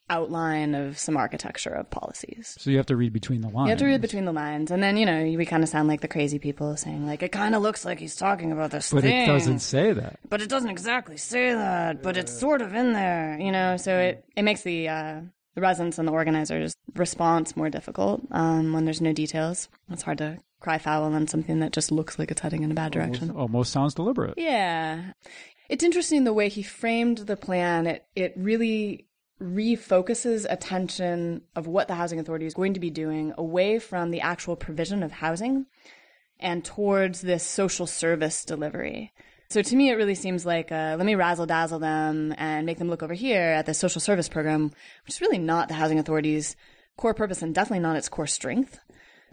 outline 0.09 0.73
of 0.73 0.97
some 0.97 1.17
architecture 1.17 1.69
of 1.69 1.89
policies. 1.89 2.55
So 2.59 2.69
you 2.69 2.77
have 2.77 2.85
to 2.87 2.95
read 2.95 3.11
between 3.13 3.41
the 3.41 3.49
lines. 3.49 3.67
You 3.67 3.69
have 3.71 3.79
to 3.79 3.85
read 3.85 4.01
between 4.01 4.25
the 4.25 4.31
lines, 4.31 4.71
and 4.71 4.81
then 4.81 4.97
you 4.97 5.05
know 5.05 5.23
we 5.23 5.45
kind 5.45 5.63
of 5.63 5.69
sound 5.69 5.87
like 5.87 6.01
the 6.01 6.07
crazy 6.07 6.39
people 6.39 6.77
saying 6.77 7.05
like 7.05 7.23
it 7.23 7.31
kind 7.31 7.55
of 7.55 7.61
looks 7.61 7.85
like 7.85 7.99
he's 7.99 8.15
talking 8.15 8.51
about 8.51 8.71
this 8.71 8.91
but 8.91 9.03
thing, 9.03 9.23
it 9.23 9.25
doesn't 9.25 9.59
say 9.59 9.93
that. 9.93 10.19
But 10.29 10.41
it 10.41 10.49
doesn't 10.49 10.69
exactly 10.69 11.17
say 11.17 11.53
that. 11.53 12.01
But 12.01 12.17
it's 12.17 12.37
sort 12.37 12.61
of 12.61 12.73
in 12.73 12.93
there, 12.93 13.37
you 13.39 13.51
know. 13.51 13.77
So 13.77 13.97
it 13.97 14.25
it 14.35 14.43
makes 14.43 14.61
the 14.61 14.87
uh, 14.87 15.21
the 15.55 15.61
residents 15.61 15.99
and 15.99 16.07
the 16.07 16.13
organizers' 16.13 16.75
response 16.95 17.55
more 17.57 17.69
difficult 17.69 18.21
um, 18.31 18.73
when 18.73 18.85
there's 18.85 19.01
no 19.01 19.13
details. 19.13 19.67
It's 19.89 20.03
hard 20.03 20.19
to 20.19 20.39
cry 20.59 20.77
foul 20.77 21.03
on 21.03 21.27
something 21.27 21.59
that 21.59 21.73
just 21.73 21.91
looks 21.91 22.17
like 22.17 22.31
it's 22.31 22.41
heading 22.41 22.63
in 22.63 22.71
a 22.71 22.75
bad 22.75 22.91
direction. 22.91 23.29
Almost, 23.29 23.39
almost 23.39 23.71
sounds 23.71 23.93
deliberate. 23.93 24.35
Yeah. 24.37 25.13
It's 25.69 25.83
interesting 25.83 26.23
the 26.23 26.33
way 26.33 26.49
he 26.49 26.63
framed 26.63 27.19
the 27.19 27.37
plan. 27.37 27.87
It 27.87 28.05
it 28.15 28.33
really 28.37 29.07
refocuses 29.41 30.45
attention 30.49 31.41
of 31.55 31.67
what 31.67 31.87
the 31.87 31.95
housing 31.95 32.19
authority 32.19 32.45
is 32.45 32.53
going 32.53 32.73
to 32.73 32.79
be 32.79 32.89
doing 32.89 33.33
away 33.37 33.77
from 33.77 34.09
the 34.09 34.21
actual 34.21 34.55
provision 34.55 35.03
of 35.03 35.11
housing 35.11 35.67
and 36.39 36.65
towards 36.65 37.21
this 37.21 37.43
social 37.43 37.85
service 37.85 38.45
delivery. 38.45 39.11
So 39.49 39.61
to 39.61 39.75
me, 39.75 39.89
it 39.89 39.95
really 39.95 40.15
seems 40.15 40.45
like 40.45 40.71
uh, 40.71 40.95
let 40.97 41.05
me 41.05 41.15
razzle 41.15 41.45
dazzle 41.45 41.79
them 41.79 42.33
and 42.37 42.65
make 42.65 42.79
them 42.79 42.89
look 42.89 43.03
over 43.03 43.13
here 43.13 43.41
at 43.41 43.65
the 43.65 43.73
social 43.73 44.01
service 44.01 44.27
program, 44.27 44.71
which 45.05 45.15
is 45.15 45.21
really 45.21 45.37
not 45.37 45.67
the 45.67 45.73
housing 45.73 45.99
authority's 45.99 46.55
core 46.97 47.13
purpose 47.13 47.41
and 47.41 47.55
definitely 47.55 47.79
not 47.79 47.95
its 47.95 48.09
core 48.09 48.27
strength. 48.27 48.79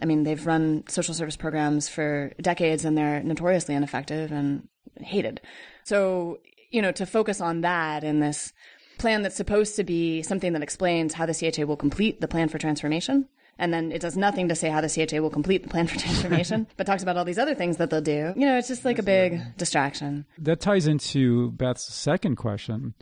I 0.01 0.05
mean, 0.05 0.23
they've 0.23 0.45
run 0.45 0.83
social 0.87 1.13
service 1.13 1.37
programs 1.37 1.87
for 1.87 2.33
decades 2.41 2.85
and 2.85 2.97
they're 2.97 3.23
notoriously 3.23 3.75
ineffective 3.75 4.31
and 4.31 4.67
hated. 4.99 5.41
So, 5.83 6.39
you 6.69 6.81
know, 6.81 6.91
to 6.93 7.05
focus 7.05 7.41
on 7.41 7.61
that 7.61 8.03
in 8.03 8.19
this 8.19 8.53
plan 8.97 9.23
that's 9.23 9.35
supposed 9.35 9.75
to 9.75 9.83
be 9.83 10.21
something 10.23 10.53
that 10.53 10.63
explains 10.63 11.13
how 11.13 11.25
the 11.25 11.33
CHA 11.33 11.63
will 11.63 11.77
complete 11.77 12.21
the 12.21 12.27
plan 12.27 12.49
for 12.49 12.57
transformation. 12.57 13.27
And 13.57 13.73
then 13.73 13.91
it 13.91 14.01
does 14.01 14.17
nothing 14.17 14.49
to 14.49 14.55
say 14.55 14.69
how 14.69 14.81
the 14.81 14.89
CHA 14.89 15.21
will 15.21 15.29
complete 15.29 15.63
the 15.63 15.69
plan 15.69 15.87
for 15.87 15.97
transformation, 15.99 16.67
but 16.77 16.85
talks 16.85 17.03
about 17.03 17.17
all 17.17 17.25
these 17.25 17.37
other 17.37 17.55
things 17.55 17.77
that 17.77 17.89
they'll 17.89 18.01
do. 18.01 18.33
You 18.35 18.45
know, 18.45 18.57
it's 18.57 18.67
just 18.67 18.83
like 18.83 18.99
a 18.99 19.03
big 19.03 19.39
distraction. 19.57 20.25
That 20.37 20.59
ties 20.59 20.87
into 20.87 21.51
Beth's 21.51 21.93
second 21.93 22.35
question. 22.35 22.93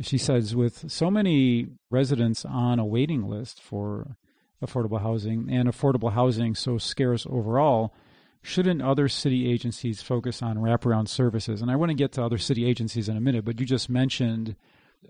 She 0.00 0.18
says, 0.18 0.54
with 0.54 0.90
so 0.90 1.10
many 1.10 1.66
residents 1.90 2.44
on 2.44 2.78
a 2.78 2.86
waiting 2.86 3.28
list 3.28 3.60
for 3.60 4.16
affordable 4.64 5.00
housing 5.00 5.48
and 5.50 5.68
affordable 5.68 6.12
housing 6.12 6.54
so 6.54 6.78
scarce 6.78 7.26
overall, 7.28 7.94
shouldn't 8.42 8.82
other 8.82 9.08
city 9.08 9.50
agencies 9.50 10.02
focus 10.02 10.42
on 10.42 10.58
wraparound 10.58 11.08
services? 11.08 11.62
And 11.62 11.70
I 11.70 11.76
want 11.76 11.90
to 11.90 11.94
get 11.94 12.12
to 12.12 12.24
other 12.24 12.38
city 12.38 12.66
agencies 12.66 13.08
in 13.08 13.16
a 13.16 13.20
minute, 13.20 13.44
but 13.44 13.60
you 13.60 13.66
just 13.66 13.88
mentioned 13.88 14.56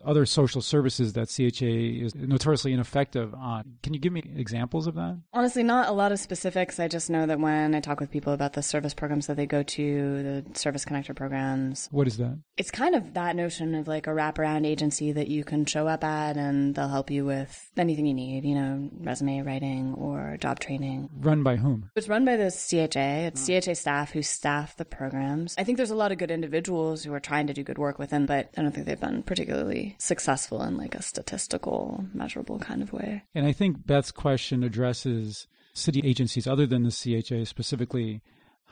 other 0.04 0.26
social 0.26 0.61
services 0.61 1.14
that 1.14 1.28
CHA 1.28 2.04
is 2.04 2.14
notoriously 2.14 2.73
ineffective 2.73 3.35
on. 3.35 3.78
Can 3.83 3.95
you 3.95 4.00
give 4.00 4.12
me 4.12 4.23
examples 4.37 4.87
of 4.87 4.95
that? 4.95 5.21
Honestly, 5.33 5.62
not 5.62 5.88
a 5.88 5.92
lot 5.92 6.12
of 6.12 6.18
specifics. 6.18 6.80
I 6.80 6.88
just 6.88 7.11
know 7.11 7.26
that 7.26 7.40
when 7.40 7.75
I 7.75 7.80
talk 7.80 8.00
with 8.00 8.11
people 8.11 8.33
about 8.33 8.52
the 8.52 8.62
service 8.62 8.95
programs 8.95 9.26
that 9.26 9.37
they 9.37 9.47
go 9.47 9.62
to, 9.62 10.23
the 10.23 10.59
service 10.59 10.85
connector 10.85 11.14
programs. 11.14 11.88
What 11.90 12.07
is 12.07 12.16
that? 12.18 12.38
It's 12.57 12.71
kind 12.71 12.95
of 12.95 13.14
that 13.14 13.37
notion 13.37 13.75
of 13.75 13.88
like 13.88 14.07
a 14.07 14.11
wraparound 14.11 14.66
agency 14.66 15.12
that 15.12 15.28
you 15.28 15.45
can 15.45 15.66
show 15.66 15.87
up 15.87 16.04
at 16.04 16.37
and 16.37 16.75
they'll 16.75 16.88
help 16.88 17.11
you 17.11 17.25
with 17.25 17.71
anything 17.76 18.07
you 18.07 18.14
need, 18.14 18.45
you 18.45 18.54
know, 18.54 18.90
resume 19.00 19.42
writing 19.42 19.95
or 19.95 20.37
job 20.40 20.61
training. 20.61 21.09
Run 21.18 21.42
by 21.42 21.57
whom? 21.57 21.90
It's 21.97 22.09
run 22.09 22.25
by 22.25 22.37
the 22.37 22.50
CHA. 22.50 23.26
It's 23.28 23.47
hmm. 23.47 23.59
CHA 23.59 23.75
staff 23.75 24.12
who 24.12 24.23
staff 24.23 24.76
the 24.76 24.85
programs. 24.85 25.54
I 25.59 25.64
think 25.64 25.76
there's 25.76 25.90
a 25.90 25.97
lot 25.97 26.12
of 26.12 26.18
good 26.18 26.30
individuals 26.30 27.04
who 27.04 27.12
are 27.12 27.21
trying 27.21 27.47
to 27.49 27.54
do 27.54 27.62
good 27.62 27.78
work 27.78 27.99
with 27.99 28.11
them, 28.11 28.26
but 28.26 28.50
I 28.57 28.62
don't 28.62 28.73
think 28.73 28.87
they've 28.87 29.00
been 29.00 29.23
particularly 29.23 29.77
successful 29.99 30.62
in 30.62 30.76
like 30.76 30.94
a 30.94 31.02
statistical, 31.02 32.04
measurable 32.12 32.58
kind 32.58 32.82
of 32.82 32.92
way. 32.92 33.23
And 33.35 33.47
I 33.47 33.52
think 33.52 33.87
Beth's 33.87 34.11
question 34.11 34.62
addresses 34.62 35.47
city 35.75 36.00
agencies 36.04 36.47
other 36.47 36.66
than 36.66 36.82
the 36.82 36.90
CHA 36.90 37.44
specifically. 37.44 38.23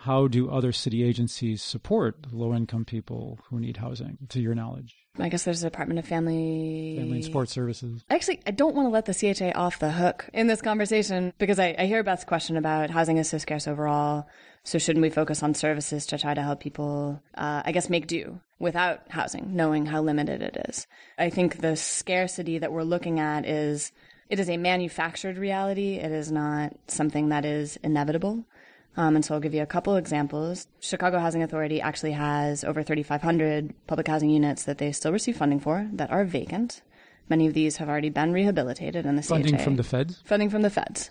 How 0.00 0.28
do 0.28 0.50
other 0.50 0.72
city 0.72 1.02
agencies 1.02 1.62
support 1.62 2.32
low 2.32 2.54
income 2.54 2.84
people 2.84 3.38
who 3.48 3.58
need 3.58 3.78
housing, 3.78 4.18
to 4.28 4.40
your 4.40 4.54
knowledge? 4.54 4.94
I 5.18 5.28
guess 5.28 5.44
there's 5.44 5.62
a 5.62 5.70
Department 5.70 5.98
of 5.98 6.06
Family 6.06 6.96
Family 6.98 7.16
and 7.16 7.24
Support 7.24 7.48
Services. 7.48 8.04
Actually, 8.10 8.40
I 8.46 8.50
don't 8.50 8.74
want 8.74 8.86
to 8.86 8.90
let 8.90 9.06
the 9.06 9.34
CHA 9.34 9.58
off 9.58 9.78
the 9.78 9.90
hook 9.90 10.28
in 10.32 10.46
this 10.46 10.60
conversation 10.60 11.32
because 11.38 11.58
I, 11.58 11.74
I 11.78 11.86
hear 11.86 12.02
Beth's 12.02 12.24
question 12.24 12.56
about 12.56 12.90
housing 12.90 13.18
is 13.18 13.28
so 13.28 13.38
scarce 13.38 13.66
overall. 13.66 14.26
So 14.64 14.78
shouldn't 14.78 15.02
we 15.02 15.10
focus 15.10 15.44
on 15.44 15.54
services 15.54 16.06
to 16.06 16.18
try 16.18 16.34
to 16.34 16.42
help 16.42 16.58
people, 16.58 17.22
uh, 17.36 17.62
I 17.64 17.70
guess, 17.70 17.88
make 17.88 18.08
do 18.08 18.40
without 18.58 19.08
housing, 19.08 19.54
knowing 19.54 19.86
how 19.86 20.02
limited 20.02 20.42
it 20.42 20.56
is? 20.68 20.88
I 21.16 21.30
think 21.30 21.60
the 21.60 21.76
scarcity 21.76 22.58
that 22.58 22.72
we're 22.72 22.82
looking 22.82 23.20
at 23.20 23.46
is 23.46 23.92
it 24.28 24.40
is 24.40 24.50
a 24.50 24.56
manufactured 24.56 25.38
reality. 25.38 25.98
It 25.98 26.10
is 26.10 26.32
not 26.32 26.74
something 26.88 27.28
that 27.28 27.44
is 27.44 27.76
inevitable. 27.84 28.44
Um, 28.96 29.14
and 29.14 29.24
so 29.24 29.34
I'll 29.34 29.40
give 29.40 29.54
you 29.54 29.62
a 29.62 29.66
couple 29.66 29.96
examples. 29.96 30.66
Chicago 30.80 31.18
Housing 31.18 31.42
Authority 31.42 31.80
actually 31.80 32.12
has 32.12 32.64
over 32.64 32.82
3,500 32.82 33.74
public 33.86 34.08
housing 34.08 34.30
units 34.30 34.64
that 34.64 34.78
they 34.78 34.92
still 34.92 35.12
receive 35.12 35.36
funding 35.36 35.60
for 35.60 35.88
that 35.92 36.10
are 36.10 36.24
vacant. 36.24 36.82
Many 37.28 37.46
of 37.46 37.54
these 37.54 37.76
have 37.76 37.88
already 37.88 38.08
been 38.08 38.32
rehabilitated, 38.32 39.04
and 39.04 39.18
the 39.18 39.22
Funding 39.22 39.56
CHA 39.56 39.64
from 39.64 39.76
the 39.76 39.82
feds? 39.82 40.22
funding 40.24 40.48
from 40.48 40.62
the 40.62 40.70
feds. 40.70 41.10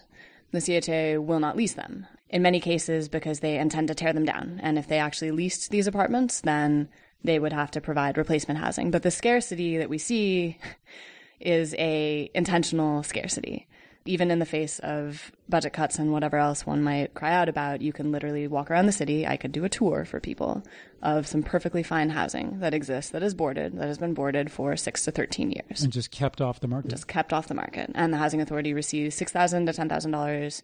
The 0.51 0.61
CHA 0.61 1.21
will 1.21 1.39
not 1.39 1.57
lease 1.57 1.73
them 1.73 2.07
in 2.29 2.41
many 2.41 2.59
cases 2.59 3.09
because 3.09 3.41
they 3.41 3.57
intend 3.57 3.89
to 3.89 3.95
tear 3.95 4.13
them 4.13 4.25
down. 4.25 4.59
And 4.63 4.77
if 4.77 4.87
they 4.87 4.99
actually 4.99 5.31
leased 5.31 5.69
these 5.71 5.87
apartments, 5.87 6.41
then 6.41 6.87
they 7.23 7.39
would 7.39 7.53
have 7.53 7.71
to 7.71 7.81
provide 7.81 8.17
replacement 8.17 8.59
housing. 8.59 8.91
But 8.91 9.03
the 9.03 9.11
scarcity 9.11 9.77
that 9.77 9.89
we 9.89 9.97
see 9.97 10.57
is 11.39 11.75
a 11.77 12.31
intentional 12.33 13.03
scarcity. 13.03 13.67
Even 14.07 14.29
in 14.29 14.37
the 14.37 14.45
face 14.45 14.77
of 14.83 15.31
budget 15.49 15.73
cuts 15.73 15.97
and 15.97 16.11
whatever 16.11 16.37
else 16.37 16.63
one 16.63 16.83
might 16.83 17.15
cry 17.15 17.33
out 17.33 17.49
about, 17.49 17.81
you 17.81 17.91
can 17.91 18.11
literally 18.11 18.47
walk 18.47 18.69
around 18.69 18.85
the 18.85 18.91
city. 18.91 19.25
I 19.25 19.35
could 19.35 19.51
do 19.51 19.65
a 19.65 19.69
tour 19.69 20.05
for 20.05 20.19
people 20.19 20.63
of 21.01 21.25
some 21.25 21.41
perfectly 21.41 21.81
fine 21.81 22.11
housing 22.11 22.59
that 22.59 22.75
exists, 22.75 23.09
that 23.11 23.23
is 23.23 23.33
boarded, 23.33 23.75
that 23.79 23.87
has 23.87 23.97
been 23.97 24.13
boarded 24.13 24.51
for 24.51 24.75
six 24.77 25.03
to 25.05 25.11
13 25.11 25.51
years 25.51 25.81
And 25.81 25.91
just 25.91 26.11
kept 26.11 26.39
off 26.39 26.59
the 26.59 26.67
market. 26.67 26.91
just 26.91 27.07
kept 27.07 27.33
off 27.33 27.47
the 27.47 27.55
market. 27.55 27.89
And 27.95 28.13
the 28.13 28.17
housing 28.17 28.41
authority 28.41 28.75
receives 28.75 29.15
6,000 29.15 29.65
to 29.65 29.73
ten 29.73 29.89
thousand 29.89 30.11
dollars 30.11 30.61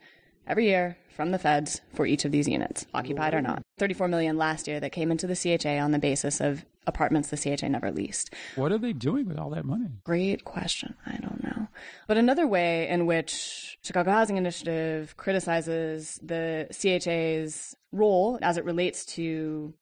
every 0.47 0.67
year 0.67 0.97
from 1.15 1.31
the 1.31 1.39
feds 1.39 1.81
for 1.93 2.05
each 2.05 2.25
of 2.25 2.31
these 2.31 2.47
units, 2.47 2.85
occupied 2.93 3.33
or 3.33 3.41
not. 3.41 3.61
Thirty-four 3.77 4.07
million 4.07 4.37
last 4.37 4.67
year 4.67 4.79
that 4.79 4.91
came 4.91 5.11
into 5.11 5.27
the 5.27 5.35
CHA 5.35 5.77
on 5.77 5.91
the 5.91 5.99
basis 5.99 6.39
of 6.39 6.65
apartments 6.87 7.29
the 7.29 7.37
CHA 7.37 7.67
never 7.67 7.91
leased. 7.91 8.33
what 8.55 8.71
are 8.71 8.77
they 8.77 8.93
doing 8.93 9.27
with 9.27 9.37
all 9.37 9.51
that 9.51 9.65
money? 9.65 9.85
Great 10.03 10.43
question. 10.43 10.95
I 11.05 11.17
don't 11.17 11.43
know. 11.43 11.67
But 12.07 12.17
another 12.17 12.47
way 12.47 12.87
in 12.87 13.05
which 13.05 13.77
Chicago 13.83 14.11
Housing 14.11 14.37
Initiative 14.37 15.15
criticizes 15.17 16.19
the 16.23 16.67
CHA's 16.71 17.75
role 17.91 18.39
as 18.41 18.57
it 18.57 18.65
relates 18.65 19.05
to, 19.05 19.73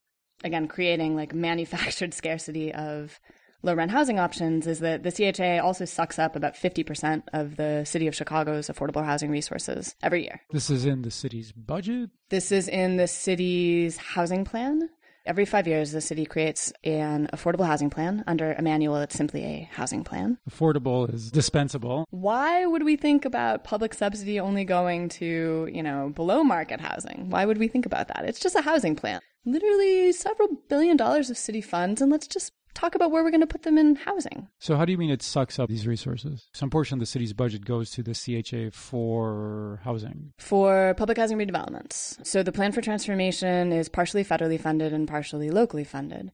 again, 0.43 0.67
creating 0.67 1.15
like 1.15 1.33
manufactured 1.33 2.13
scarcity 2.21 2.73
of 2.73 3.19
low 3.61 3.73
rent 3.73 3.91
housing 3.91 4.19
options 4.19 4.67
is 4.67 4.79
that 4.79 5.03
the 5.03 5.11
CHA 5.11 5.65
also 5.65 5.85
sucks 5.85 6.19
up 6.19 6.35
about 6.35 6.55
50% 6.55 7.23
of 7.33 7.55
the 7.55 7.83
city 7.85 8.07
of 8.07 8.15
Chicago's 8.15 8.67
affordable 8.67 9.05
housing 9.05 9.29
resources 9.29 9.95
every 10.01 10.23
year. 10.23 10.41
This 10.51 10.69
is 10.69 10.85
in 10.85 11.01
the 11.01 11.11
city's 11.11 11.51
budget. 11.51 12.09
This 12.29 12.51
is 12.51 12.67
in 12.67 12.97
the 12.97 13.07
city's 13.07 13.97
housing 13.97 14.45
plan. 14.45 14.89
Every 15.25 15.45
five 15.45 15.67
years, 15.67 15.91
the 15.91 16.01
city 16.01 16.25
creates 16.25 16.73
an 16.83 17.29
affordable 17.33 17.65
housing 17.65 17.89
plan 17.89 18.23
under 18.25 18.53
a 18.53 18.61
manual 18.63 18.95
that's 18.95 19.15
simply 19.15 19.43
a 19.43 19.69
housing 19.71 20.03
plan. 20.03 20.39
Affordable 20.49 21.13
is 21.13 21.29
dispensable. 21.29 22.07
Why 22.09 22.65
would 22.65 22.83
we 22.83 22.95
think 22.95 23.25
about 23.25 23.63
public 23.63 23.93
subsidy 23.93 24.39
only 24.39 24.63
going 24.63 25.09
to, 25.09 25.69
you 25.71 25.83
know, 25.83 26.09
below 26.15 26.43
market 26.43 26.79
housing? 26.79 27.29
Why 27.29 27.45
would 27.45 27.59
we 27.59 27.67
think 27.67 27.85
about 27.85 28.07
that? 28.07 28.25
It's 28.25 28.39
just 28.39 28.55
a 28.55 28.61
housing 28.61 28.95
plan. 28.95 29.19
Literally 29.45 30.11
several 30.13 30.49
billion 30.67 30.97
dollars 30.97 31.29
of 31.29 31.37
city 31.37 31.61
funds, 31.61 32.01
and 32.01 32.11
let's 32.11 32.27
just 32.27 32.51
talk 32.73 32.95
about 32.95 33.11
where 33.11 33.23
we're 33.23 33.31
going 33.31 33.41
to 33.41 33.47
put 33.47 33.63
them 33.63 33.77
in 33.77 33.95
housing. 33.95 34.47
So, 34.59 34.75
how 34.75 34.85
do 34.85 34.91
you 34.91 34.97
mean 34.97 35.09
it 35.09 35.21
sucks 35.21 35.59
up 35.59 35.69
these 35.69 35.87
resources? 35.87 36.47
Some 36.53 36.69
portion 36.69 36.95
of 36.95 36.99
the 36.99 37.05
city's 37.05 37.33
budget 37.33 37.65
goes 37.65 37.91
to 37.91 38.03
the 38.03 38.13
CHA 38.13 38.75
for 38.75 39.79
housing. 39.83 40.33
For 40.37 40.93
public 40.97 41.17
housing 41.17 41.37
redevelopments. 41.37 42.25
So 42.25 42.43
the 42.43 42.51
plan 42.51 42.71
for 42.71 42.81
transformation 42.81 43.71
is 43.71 43.89
partially 43.89 44.23
federally 44.23 44.59
funded 44.59 44.93
and 44.93 45.07
partially 45.07 45.49
locally 45.49 45.83
funded. 45.83 46.31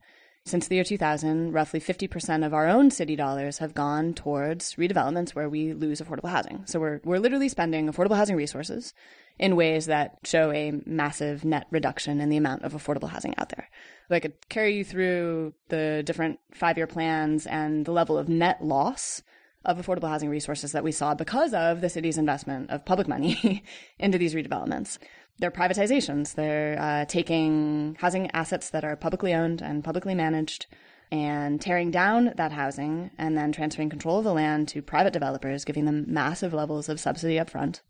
Since 0.47 0.67
the 0.67 0.75
year 0.75 0.83
2000, 0.83 1.53
roughly 1.53 1.79
50% 1.79 2.45
of 2.45 2.53
our 2.53 2.67
own 2.67 2.91
city 2.91 3.15
dollars 3.15 3.57
have 3.57 3.73
gone 3.73 4.13
towards 4.13 4.75
redevelopments 4.75 5.31
where 5.31 5.49
we 5.49 5.73
lose 5.73 5.99
affordable 5.99 6.29
housing. 6.29 6.61
So 6.67 6.79
we're, 6.79 7.01
we're 7.03 7.17
literally 7.17 7.49
spending 7.49 7.87
affordable 7.91 8.15
housing 8.15 8.35
resources 8.35 8.93
in 9.37 9.55
ways 9.55 9.85
that 9.87 10.17
show 10.23 10.51
a 10.51 10.79
massive 10.85 11.43
net 11.43 11.67
reduction 11.69 12.21
in 12.21 12.29
the 12.29 12.37
amount 12.37 12.63
of 12.63 12.73
affordable 12.73 13.09
housing 13.09 13.35
out 13.37 13.49
there. 13.49 13.69
So 14.07 14.15
I 14.15 14.19
could 14.19 14.33
carry 14.49 14.77
you 14.77 14.83
through 14.83 15.53
the 15.69 16.03
different 16.05 16.39
five 16.53 16.77
year 16.77 16.87
plans 16.87 17.45
and 17.45 17.85
the 17.85 17.91
level 17.91 18.17
of 18.17 18.29
net 18.29 18.63
loss 18.63 19.21
of 19.65 19.77
affordable 19.77 20.07
housing 20.07 20.29
resources 20.29 20.71
that 20.71 20.83
we 20.83 20.91
saw 20.91 21.15
because 21.15 21.53
of 21.53 21.81
the 21.81 21.89
city's 21.89 22.17
investment 22.17 22.69
of 22.69 22.85
public 22.85 23.07
money 23.07 23.63
into 23.99 24.17
these 24.17 24.35
redevelopments. 24.35 24.99
They're 25.39 25.51
privatizations. 25.51 26.35
They're 26.35 26.79
uh, 26.79 27.05
taking 27.05 27.97
housing 27.99 28.31
assets 28.31 28.69
that 28.69 28.85
are 28.85 28.95
publicly 28.95 29.33
owned 29.33 29.61
and 29.61 29.83
publicly 29.83 30.15
managed 30.15 30.67
and 31.11 31.59
tearing 31.59 31.91
down 31.91 32.33
that 32.37 32.51
housing 32.51 33.11
and 33.17 33.37
then 33.37 33.51
transferring 33.51 33.89
control 33.89 34.19
of 34.19 34.23
the 34.23 34.33
land 34.33 34.67
to 34.69 34.81
private 34.81 35.13
developers, 35.13 35.65
giving 35.65 35.85
them 35.85 36.05
massive 36.07 36.53
levels 36.53 36.87
of 36.87 36.99
subsidy 36.99 37.37
up 37.37 37.49
front 37.49 37.81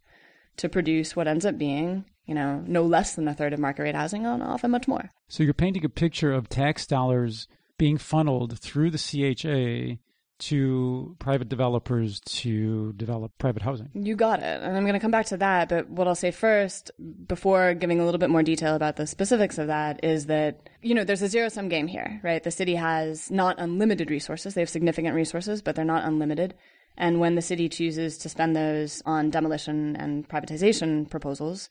to 0.58 0.70
produce 0.70 1.16
what 1.16 1.28
ends 1.28 1.46
up 1.46 1.58
being, 1.58 2.06
you 2.26 2.34
know, 2.34 2.64
no 2.66 2.84
less 2.84 3.16
than 3.16 3.28
a 3.28 3.34
third 3.34 3.54
of 3.54 3.60
market 3.60 3.84
rate 3.84 3.96
housing 3.96 4.26
and 4.26 4.44
often 4.44 4.72
much 4.72 4.88
more. 4.88 5.10
So, 5.28 5.44
you're 5.44 5.54
painting 5.54 5.86
a 5.86 5.90
picture 5.90 6.32
of 6.32 6.50
tax 6.50 6.86
dollars 6.88 7.48
being 7.78 7.98
funneled 7.98 8.60
through 8.60 8.92
the 8.92 8.98
CHA 8.98 10.02
to 10.38 11.16
private 11.20 11.48
developers 11.48 12.20
to 12.20 12.94
develop 12.94 13.32
private 13.38 13.62
housing. 13.62 13.90
You 13.94 14.16
got 14.16 14.40
it. 14.40 14.62
And 14.62 14.76
I'm 14.76 14.84
going 14.84 14.94
to 14.94 15.00
come 15.00 15.12
back 15.12 15.28
to 15.28 15.38
that. 15.38 15.70
But 15.70 15.90
what 15.90 16.08
I'll 16.08 16.16
say 16.16 16.32
first, 16.32 16.92
before 17.28 17.74
giving 17.74 18.00
a 18.00 18.06
little 18.06 18.20
bit 18.20 18.30
more 18.30 18.44
detail 18.44 18.76
about 18.76 18.98
the 18.98 19.08
specifics 19.08 19.58
of 19.58 19.68
that, 19.68 20.04
is 20.04 20.26
that, 20.26 20.70
you 20.82 20.94
know, 20.94 21.04
there's 21.04 21.22
a 21.22 21.30
zero 21.30 21.48
sum 21.50 21.70
game 21.70 21.88
here, 21.88 22.20
right? 22.24 22.44
The 22.44 22.52
city 22.52 22.76
has 22.76 23.32
not 23.32 23.60
unlimited 23.60 24.12
resources. 24.12 24.54
They 24.54 24.62
have 24.62 24.70
significant 24.70 25.16
resources, 25.16 25.62
but 25.62 25.76
they're 25.76 25.86
not 25.86 26.06
unlimited. 26.06 26.54
And 26.98 27.20
when 27.20 27.36
the 27.36 27.42
city 27.42 27.70
chooses 27.70 28.18
to 28.20 28.30
spend 28.30 28.56
those 28.56 29.02
on 29.06 29.30
demolition 29.30 29.96
and 29.96 30.28
privatization 30.28 31.10
proposals, 31.10 31.70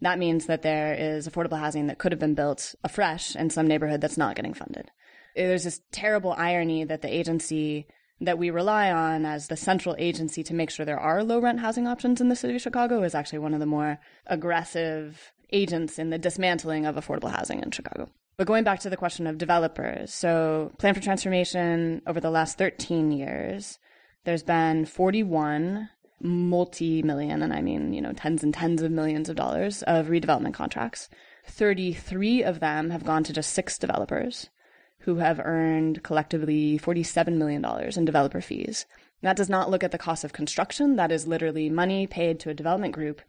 that 0.00 0.18
means 0.18 0.46
that 0.46 0.62
there 0.62 0.94
is 0.94 1.28
affordable 1.28 1.58
housing 1.58 1.86
that 1.86 1.98
could 1.98 2.12
have 2.12 2.18
been 2.18 2.34
built 2.34 2.74
afresh 2.82 3.36
in 3.36 3.50
some 3.50 3.66
neighborhood 3.66 4.00
that's 4.00 4.18
not 4.18 4.36
getting 4.36 4.54
funded. 4.54 4.90
There's 5.36 5.64
this 5.64 5.80
terrible 5.92 6.32
irony 6.32 6.84
that 6.84 7.02
the 7.02 7.12
agency 7.12 7.86
that 8.20 8.38
we 8.38 8.50
rely 8.50 8.90
on 8.90 9.26
as 9.26 9.48
the 9.48 9.56
central 9.56 9.96
agency 9.98 10.42
to 10.44 10.54
make 10.54 10.70
sure 10.70 10.86
there 10.86 11.00
are 11.00 11.24
low 11.24 11.40
rent 11.40 11.60
housing 11.60 11.86
options 11.86 12.20
in 12.20 12.28
the 12.28 12.36
city 12.36 12.54
of 12.54 12.62
Chicago 12.62 13.02
is 13.02 13.14
actually 13.14 13.40
one 13.40 13.54
of 13.54 13.60
the 13.60 13.66
more 13.66 13.98
aggressive 14.26 15.32
agents 15.52 15.98
in 15.98 16.10
the 16.10 16.18
dismantling 16.18 16.86
of 16.86 16.96
affordable 16.96 17.30
housing 17.30 17.60
in 17.62 17.70
Chicago. 17.70 18.08
But 18.36 18.46
going 18.46 18.64
back 18.64 18.80
to 18.80 18.90
the 18.90 18.96
question 18.96 19.26
of 19.26 19.38
developers, 19.38 20.12
so 20.12 20.72
Plan 20.78 20.94
for 20.94 21.00
Transformation 21.00 22.02
over 22.06 22.20
the 22.20 22.30
last 22.30 22.58
13 22.58 23.12
years, 23.12 23.78
there's 24.24 24.42
been 24.42 24.86
41 24.86 25.88
multi 26.20 27.02
million, 27.02 27.42
and 27.42 27.52
I 27.52 27.60
mean, 27.60 27.92
you 27.92 28.00
know, 28.00 28.12
tens 28.12 28.42
and 28.42 28.52
tens 28.52 28.82
of 28.82 28.90
millions 28.90 29.28
of 29.28 29.36
dollars 29.36 29.82
of 29.82 30.06
redevelopment 30.06 30.54
contracts. 30.54 31.08
33 31.46 32.42
of 32.42 32.60
them 32.60 32.90
have 32.90 33.04
gone 33.04 33.24
to 33.24 33.32
just 33.32 33.52
six 33.52 33.78
developers 33.78 34.48
who 35.00 35.16
have 35.16 35.38
earned 35.44 36.02
collectively 36.02 36.78
$47 36.78 37.36
million 37.36 37.62
in 37.94 38.04
developer 38.06 38.40
fees. 38.40 38.86
That 39.20 39.36
does 39.36 39.50
not 39.50 39.70
look 39.70 39.84
at 39.84 39.90
the 39.90 39.98
cost 39.98 40.24
of 40.24 40.32
construction. 40.32 40.96
That 40.96 41.12
is 41.12 41.26
literally 41.26 41.68
money 41.68 42.06
paid 42.06 42.40
to 42.40 42.50
a 42.50 42.54
development 42.54 42.94
group 42.94 43.20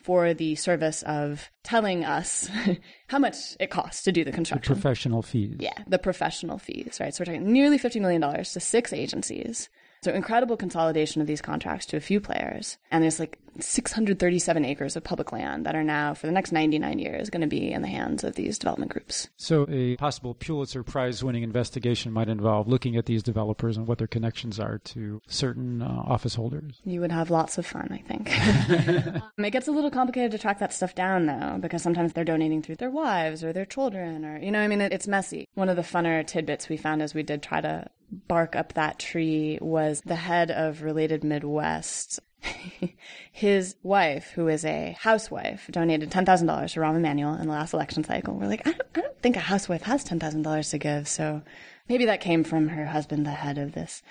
for 0.00 0.32
the 0.32 0.54
service 0.54 1.02
of 1.02 1.50
telling 1.64 2.04
us 2.04 2.48
how 3.08 3.18
much 3.18 3.56
it 3.58 3.70
costs 3.70 4.02
to 4.04 4.12
do 4.12 4.22
the 4.22 4.30
construction. 4.30 4.72
The 4.72 4.80
professional 4.80 5.22
fees. 5.22 5.56
Yeah, 5.58 5.82
the 5.88 5.98
professional 5.98 6.58
fees, 6.58 6.98
right? 7.00 7.12
So 7.12 7.22
we're 7.22 7.26
talking 7.26 7.52
nearly 7.52 7.80
$50 7.80 8.00
million 8.00 8.22
to 8.22 8.60
six 8.60 8.92
agencies 8.92 9.68
so 10.02 10.12
incredible 10.12 10.56
consolidation 10.56 11.20
of 11.20 11.26
these 11.26 11.42
contracts 11.42 11.86
to 11.86 11.96
a 11.96 12.00
few 12.00 12.20
players. 12.20 12.78
And 12.90 13.02
there's 13.02 13.18
like 13.18 13.38
637 13.60 14.64
acres 14.64 14.96
of 14.96 15.04
public 15.04 15.32
land 15.32 15.66
that 15.66 15.74
are 15.74 15.82
now, 15.82 16.14
for 16.14 16.26
the 16.26 16.32
next 16.32 16.52
99 16.52 16.98
years, 16.98 17.30
going 17.30 17.40
to 17.40 17.46
be 17.46 17.72
in 17.72 17.82
the 17.82 17.88
hands 17.88 18.24
of 18.24 18.34
these 18.34 18.58
development 18.58 18.92
groups. 18.92 19.28
So 19.36 19.66
a 19.68 19.96
possible 19.96 20.34
Pulitzer 20.34 20.82
Prize 20.82 21.24
winning 21.24 21.42
investigation 21.42 22.12
might 22.12 22.28
involve 22.28 22.68
looking 22.68 22.96
at 22.96 23.06
these 23.06 23.22
developers 23.22 23.76
and 23.76 23.86
what 23.86 23.98
their 23.98 24.06
connections 24.06 24.60
are 24.60 24.78
to 24.78 25.20
certain 25.26 25.82
uh, 25.82 26.02
office 26.06 26.34
holders. 26.34 26.80
You 26.84 27.00
would 27.00 27.12
have 27.12 27.30
lots 27.30 27.58
of 27.58 27.66
fun, 27.66 27.88
I 27.90 27.98
think. 27.98 29.20
um, 29.38 29.44
it 29.44 29.50
gets 29.50 29.68
a 29.68 29.72
little 29.72 29.90
complicated 29.90 30.32
to 30.32 30.38
track 30.38 30.58
that 30.60 30.72
stuff 30.72 30.94
down, 30.94 31.26
though, 31.26 31.58
because 31.60 31.82
sometimes 31.82 32.12
they're 32.12 32.24
donating 32.24 32.62
through 32.62 32.76
their 32.76 32.90
wives 32.90 33.42
or 33.42 33.52
their 33.52 33.66
children, 33.66 34.24
or, 34.24 34.38
you 34.38 34.50
know, 34.50 34.60
I 34.60 34.68
mean, 34.68 34.80
it, 34.80 34.92
it's 34.92 35.08
messy. 35.08 35.48
One 35.54 35.68
of 35.68 35.76
the 35.76 35.82
funner 35.82 36.26
tidbits 36.26 36.68
we 36.68 36.76
found 36.76 37.02
as 37.02 37.14
we 37.14 37.22
did 37.22 37.42
try 37.42 37.60
to 37.60 37.88
bark 38.10 38.56
up 38.56 38.74
that 38.74 38.98
tree 38.98 39.58
was 39.60 40.02
the 40.04 40.16
head 40.16 40.50
of 40.50 40.82
Related 40.82 41.24
Midwest. 41.24 42.20
His 43.32 43.76
wife, 43.82 44.30
who 44.34 44.48
is 44.48 44.64
a 44.64 44.96
housewife, 45.00 45.68
donated 45.70 46.10
$10,000 46.10 46.72
to 46.72 46.80
Rahm 46.80 46.96
Emanuel 46.96 47.34
in 47.34 47.46
the 47.46 47.52
last 47.52 47.74
election 47.74 48.04
cycle. 48.04 48.34
We're 48.34 48.46
like, 48.46 48.66
I 48.66 48.72
don't, 48.72 48.88
I 48.94 49.00
don't 49.00 49.22
think 49.22 49.36
a 49.36 49.40
housewife 49.40 49.82
has 49.82 50.04
$10,000 50.04 50.70
to 50.70 50.78
give. 50.78 51.08
So 51.08 51.42
maybe 51.88 52.06
that 52.06 52.20
came 52.20 52.44
from 52.44 52.68
her 52.68 52.86
husband, 52.86 53.26
the 53.26 53.30
head 53.30 53.58
of 53.58 53.72
this 53.72 54.02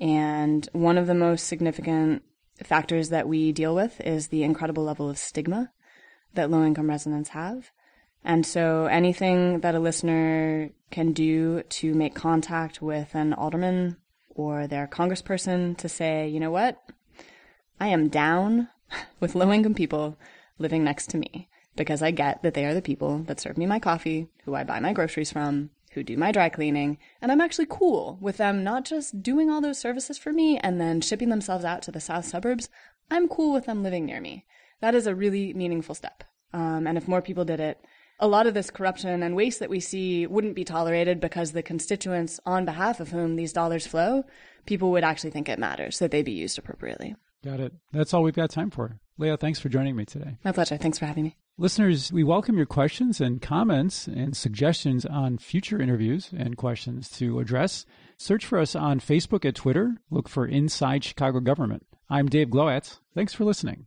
And 0.00 0.68
one 0.72 0.98
of 0.98 1.06
the 1.06 1.14
most 1.14 1.46
significant 1.46 2.22
factors 2.62 3.10
that 3.10 3.28
we 3.28 3.52
deal 3.52 3.74
with 3.74 4.00
is 4.00 4.28
the 4.28 4.42
incredible 4.42 4.84
level 4.84 5.08
of 5.08 5.18
stigma 5.18 5.70
that 6.34 6.50
low 6.50 6.64
income 6.64 6.88
residents 6.88 7.30
have. 7.30 7.70
And 8.24 8.46
so 8.46 8.86
anything 8.86 9.60
that 9.60 9.74
a 9.74 9.80
listener 9.80 10.70
can 10.90 11.12
do 11.12 11.62
to 11.62 11.94
make 11.94 12.14
contact 12.14 12.80
with 12.80 13.14
an 13.14 13.34
alderman 13.34 13.96
or 14.30 14.66
their 14.66 14.86
congressperson 14.86 15.76
to 15.78 15.88
say, 15.88 16.28
you 16.28 16.40
know 16.40 16.50
what? 16.50 16.78
I 17.80 17.88
am 17.88 18.08
down 18.08 18.68
with 19.20 19.34
low 19.34 19.52
income 19.52 19.74
people 19.74 20.18
living 20.58 20.84
next 20.84 21.10
to 21.10 21.18
me 21.18 21.48
because 21.76 22.02
I 22.02 22.10
get 22.10 22.42
that 22.42 22.54
they 22.54 22.64
are 22.64 22.74
the 22.74 22.82
people 22.82 23.18
that 23.20 23.40
serve 23.40 23.56
me 23.56 23.66
my 23.66 23.78
coffee, 23.78 24.28
who 24.44 24.54
I 24.54 24.64
buy 24.64 24.80
my 24.80 24.92
groceries 24.92 25.32
from, 25.32 25.70
who 25.92 26.02
do 26.02 26.16
my 26.16 26.32
dry 26.32 26.48
cleaning, 26.48 26.98
and 27.20 27.30
I'm 27.30 27.40
actually 27.40 27.66
cool 27.68 28.18
with 28.20 28.36
them 28.38 28.64
not 28.64 28.84
just 28.84 29.22
doing 29.22 29.50
all 29.50 29.60
those 29.60 29.78
services 29.78 30.18
for 30.18 30.32
me 30.32 30.58
and 30.58 30.80
then 30.80 31.00
shipping 31.00 31.28
themselves 31.28 31.64
out 31.64 31.82
to 31.82 31.92
the 31.92 32.00
south 32.00 32.24
suburbs. 32.24 32.68
I'm 33.10 33.28
cool 33.28 33.52
with 33.52 33.66
them 33.66 33.82
living 33.82 34.06
near 34.06 34.20
me. 34.20 34.46
That 34.80 34.94
is 34.94 35.06
a 35.06 35.14
really 35.14 35.52
meaningful 35.54 35.94
step. 35.94 36.24
Um, 36.52 36.86
and 36.86 36.98
if 36.98 37.08
more 37.08 37.22
people 37.22 37.44
did 37.44 37.60
it, 37.60 37.78
a 38.18 38.28
lot 38.28 38.46
of 38.46 38.54
this 38.54 38.70
corruption 38.70 39.22
and 39.22 39.34
waste 39.34 39.58
that 39.58 39.70
we 39.70 39.80
see 39.80 40.26
wouldn't 40.26 40.54
be 40.54 40.64
tolerated 40.64 41.20
because 41.20 41.52
the 41.52 41.62
constituents 41.62 42.38
on 42.46 42.64
behalf 42.64 43.00
of 43.00 43.10
whom 43.10 43.36
these 43.36 43.52
dollars 43.52 43.86
flow, 43.86 44.24
people 44.66 44.90
would 44.92 45.04
actually 45.04 45.30
think 45.30 45.48
it 45.48 45.58
matters 45.58 45.98
that 45.98 46.10
they 46.10 46.22
be 46.22 46.32
used 46.32 46.58
appropriately. 46.58 47.16
Got 47.44 47.60
it. 47.60 47.72
That's 47.92 48.14
all 48.14 48.22
we've 48.22 48.34
got 48.34 48.50
time 48.50 48.70
for. 48.70 48.98
Leah, 49.18 49.36
thanks 49.36 49.58
for 49.58 49.68
joining 49.68 49.96
me 49.96 50.04
today. 50.04 50.38
My 50.44 50.52
pleasure. 50.52 50.76
Thanks 50.76 50.98
for 50.98 51.06
having 51.06 51.24
me. 51.24 51.36
Listeners, 51.58 52.12
we 52.12 52.24
welcome 52.24 52.56
your 52.56 52.66
questions 52.66 53.20
and 53.20 53.42
comments 53.42 54.06
and 54.06 54.36
suggestions 54.36 55.04
on 55.04 55.38
future 55.38 55.80
interviews 55.82 56.30
and 56.36 56.56
questions 56.56 57.10
to 57.10 57.40
address. 57.40 57.84
Search 58.16 58.46
for 58.46 58.58
us 58.58 58.74
on 58.74 59.00
Facebook 59.00 59.44
and 59.44 59.54
Twitter. 59.54 59.96
Look 60.10 60.28
for 60.28 60.46
Inside 60.46 61.04
Chicago 61.04 61.40
Government. 61.40 61.84
I'm 62.08 62.28
Dave 62.28 62.48
Glowacz. 62.48 63.00
Thanks 63.14 63.34
for 63.34 63.44
listening. 63.44 63.86